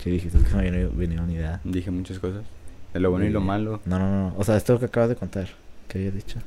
[0.03, 0.37] ¿Qué dijiste?
[0.37, 1.59] Es que se me había venido una idea.
[1.63, 2.43] Dije muchas cosas.
[2.95, 3.47] De lo bueno y lo bien.
[3.47, 3.81] malo.
[3.83, 4.35] No, no, no.
[4.37, 5.49] O sea, esto que acabas de contar.
[5.89, 6.39] ¿Qué habías dicho?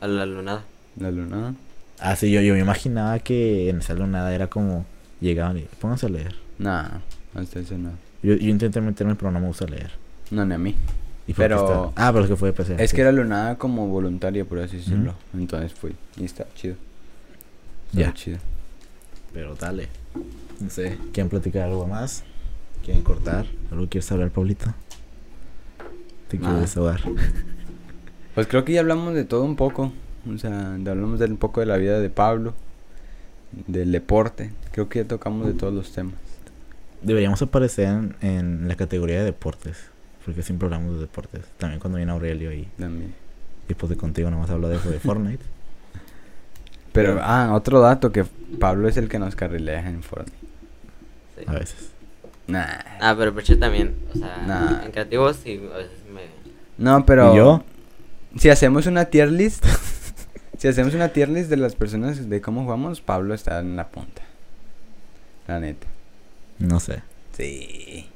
[0.00, 0.64] A la lunada.
[0.98, 1.54] La luna.
[2.00, 4.84] Ah, sí, yo, yo me imaginaba que en esa lunada era como
[5.20, 6.34] llegaban y pónganse a leer.
[6.58, 6.88] Nah,
[7.36, 7.90] hasta eso no.
[8.20, 9.92] Yo, yo intenté meterme, pero no me gusta leer.
[10.32, 10.74] No, ni a mí.
[11.28, 12.82] Y fue Pero- Ah, pero es que fue de PC.
[12.82, 12.96] Es sí.
[12.96, 15.14] que era lunada como voluntaria, por así decirlo.
[15.34, 15.94] Entonces fui.
[16.16, 16.74] Y está chido.
[17.92, 18.12] Está Ya.
[18.12, 18.38] chido.
[19.32, 19.88] Pero dale.
[20.60, 20.98] No sé.
[21.12, 22.24] ¿Quieren platicar algo más?
[22.84, 23.46] ¿Quieren cortar?
[23.70, 24.74] ¿Algo quieres hablar, Pablito?
[26.28, 27.00] Te quiero desahogar.
[28.34, 29.94] Pues creo que ya hablamos de todo un poco.
[30.30, 32.52] O sea, hablamos de un poco de la vida de Pablo.
[33.66, 34.52] Del deporte.
[34.72, 36.16] Creo que ya tocamos de todos los temas.
[37.00, 39.78] Deberíamos aparecer en, en la categoría de deportes.
[40.26, 41.46] Porque siempre hablamos de deportes.
[41.56, 43.14] También cuando viene Aurelio y También.
[43.68, 45.42] después de contigo nomás hablo de eso de Fortnite.
[46.92, 48.26] Pero, Pero- ah, otro dato que
[48.60, 50.36] Pablo es el que nos carrilea en Fortnite.
[51.38, 51.44] Sí.
[51.46, 51.90] A veces.
[52.46, 52.66] Nah.
[53.00, 53.94] Ah, pero Perche también.
[54.14, 54.84] O sea, Nah.
[54.84, 56.22] en creativos sí, a veces me.
[56.78, 57.32] No, pero.
[57.34, 57.64] ¿Y yo?
[58.38, 59.64] Si hacemos una tier list.
[60.58, 63.88] si hacemos una tier list de las personas de cómo jugamos, Pablo está en la
[63.88, 64.22] punta.
[65.48, 65.86] La neta.
[66.58, 67.02] No sé.
[67.36, 68.08] Sí.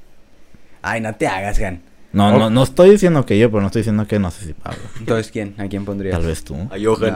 [0.82, 1.82] Ay, no te hagas, Gan.
[2.12, 4.52] No, no, no estoy diciendo que yo, pero no estoy diciendo que no sé si
[4.52, 4.80] Pablo.
[4.98, 5.54] Entonces, ¿quién?
[5.58, 6.16] ¿A quién pondrías?
[6.16, 6.56] Tal vez tú.
[6.70, 7.12] A Johan.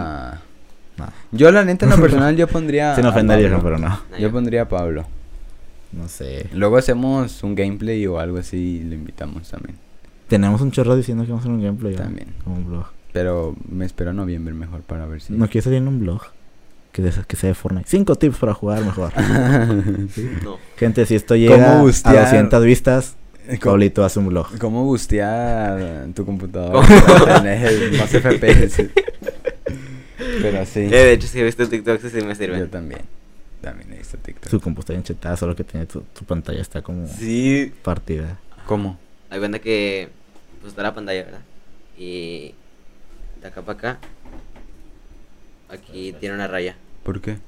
[0.97, 1.09] Nah.
[1.33, 2.95] Yo, la neta, en lo personal, yo pondría.
[2.95, 4.01] Sin ofender, viejo, pero no.
[4.19, 5.07] Yo pondría a Pablo.
[5.97, 6.47] No sé.
[6.53, 9.77] Luego hacemos un gameplay o algo así y lo invitamos también.
[10.29, 11.95] Tenemos un chorro diciendo que vamos a hacer un gameplay.
[11.95, 12.03] ¿no?
[12.03, 12.29] También.
[12.43, 12.87] Como un blog.
[13.13, 15.33] Pero me espero a noviembre mejor para ver si.
[15.35, 16.23] No quiero salir en un blog.
[16.93, 17.89] Que, de que sea de Fortnite.
[17.89, 19.13] Cinco tips para jugar mejor.
[20.45, 20.59] No.
[20.77, 22.25] Gente, si esto llega ¿Cómo a bustear?
[22.25, 23.17] 200 vistas,
[23.61, 24.57] ¿Cómo, Pablito hace un blog.
[24.59, 28.89] cómo bustear tu computadora para tener más FPS?
[30.43, 30.81] Pero sí.
[30.81, 32.69] Eh, de hecho, sí he visto TikToks y sí me Yo sirven.
[32.71, 33.01] también.
[33.65, 34.51] También he visto TikTok.
[34.51, 37.73] Su compu está bien chetada, solo que tiene tu, tu pantalla está como Sí.
[37.83, 38.39] partida.
[38.67, 38.99] ¿Cómo?
[39.31, 40.11] Hay cuenta que.
[40.61, 41.41] Pues está la pantalla, ¿verdad?
[41.99, 42.55] Y.
[43.41, 43.99] De acá para acá.
[45.69, 46.77] Aquí tiene una raya.
[47.03, 47.39] ¿Por qué?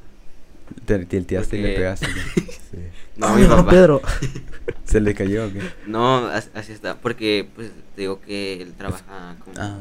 [0.84, 2.06] Te tilteaste y le Porque- pegaste.
[3.16, 3.70] No, Ah, mi no, papá.
[3.70, 4.02] Pedro.
[4.84, 5.62] ¿Se le cayó o qué?
[5.86, 6.96] No, as- así está.
[6.96, 9.78] Porque, pues, te digo que él trabaja como Ah,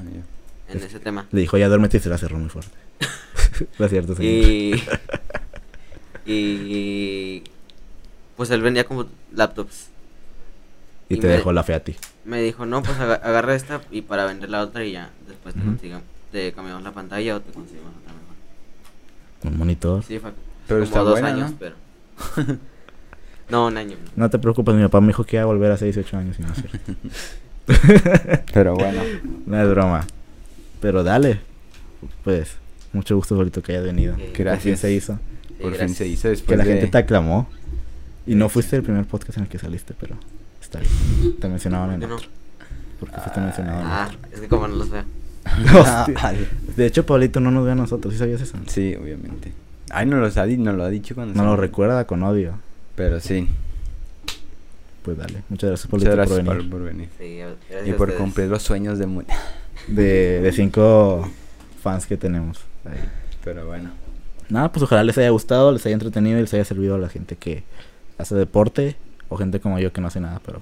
[0.69, 1.27] en ese tema.
[1.31, 2.71] Le dijo, ya duérmete y se la cerró muy fuerte.
[3.77, 4.31] Lo cierto, señor.
[4.31, 4.83] Y.
[6.25, 7.43] y.
[8.37, 9.89] Pues él vendía como laptops.
[11.09, 11.95] Y y te me- dejó la fe a ti.
[12.25, 15.11] Me dijo, no, pues aga- agarra esta y para vender la otra y ya.
[15.27, 16.01] Después te consigo.
[16.31, 19.53] Te cambiamos la pantalla o te conseguimos otra mejor.
[19.53, 20.03] Un monitor.
[20.03, 20.31] Sí, fue
[20.67, 21.57] Pero como está dos buena, años, ¿no?
[21.59, 21.75] pero.
[23.49, 23.95] no, un año.
[24.15, 26.41] No te preocupes, mi papá me dijo que iba a volver hace 18 años y
[26.41, 26.93] no es cierto.
[28.53, 29.01] Pero bueno.
[29.45, 30.05] No es broma.
[30.81, 31.39] Pero dale.
[32.23, 32.57] Pues,
[32.93, 34.13] mucho gusto, Bolito, que hayas venido.
[34.15, 34.19] Ok.
[34.19, 34.79] Por fin Gracias.
[34.79, 35.19] se hizo.
[35.61, 36.71] Por fin se hizo después que la de...
[36.73, 37.47] gente te aclamó.
[38.27, 40.15] Y no fuiste el primer podcast en el que saliste, pero
[40.61, 41.35] está bien.
[41.39, 42.15] Te mencionaban en no.
[42.15, 42.27] otro.
[42.99, 44.19] Porque fuiste mencionado en Ah, otro.
[44.33, 45.03] es que como no los veo.
[46.75, 48.57] De hecho, Pablito no nos ve a nosotros, ¿sí sabías eso?
[48.67, 49.51] Sí, obviamente.
[49.91, 51.35] Ay, no, los ha, no lo ha dicho cuando...
[51.35, 52.57] No se- lo recuerda con odio.
[52.95, 53.47] Pero sí.
[55.03, 55.43] Pues dale.
[55.49, 56.69] Muchas gracias, Muchas Pablito, gracias por venir.
[56.71, 57.09] por venir.
[57.19, 57.37] Sí,
[57.69, 59.05] gracias Y por cumplir los sueños de...
[59.87, 61.29] De, de cinco
[61.83, 62.61] fans que tenemos.
[62.85, 62.97] ahí.
[63.43, 63.91] Pero bueno.
[64.49, 67.09] Nada, pues ojalá les haya gustado, les haya entretenido y les haya servido a la
[67.09, 67.63] gente que
[68.17, 68.95] hace deporte
[69.29, 70.61] o gente como yo que no hace nada, pero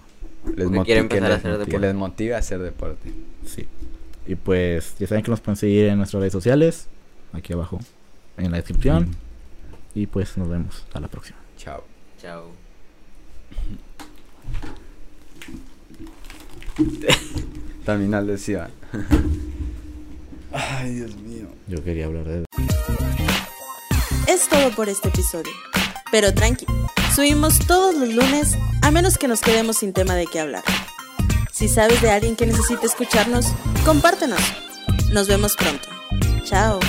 [0.56, 1.80] Les que moti- quiere empezar a les- hacer Que deporte.
[1.80, 3.12] les motive a hacer deporte.
[3.46, 3.68] sí.
[4.26, 6.88] Y pues ya saben que nos pueden seguir en nuestras redes sociales,
[7.34, 7.80] aquí abajo
[8.38, 9.04] en la descripción.
[9.10, 9.14] Mm.
[10.00, 10.84] Y pues nos vemos.
[10.88, 11.38] Hasta la próxima.
[11.58, 11.84] Chao.
[12.22, 12.46] Chao.
[17.86, 18.70] También al decía.
[20.54, 21.48] Ay, Dios mío.
[21.68, 22.46] Yo quería hablar de...
[24.28, 25.52] Es todo por este episodio.
[26.12, 26.66] Pero tranqui,
[27.14, 30.64] subimos todos los lunes a menos que nos quedemos sin tema de qué hablar.
[31.52, 33.48] Si sabes de alguien que necesite escucharnos,
[33.86, 34.40] compártenos.
[35.12, 35.88] Nos vemos pronto.
[36.46, 36.80] Chao.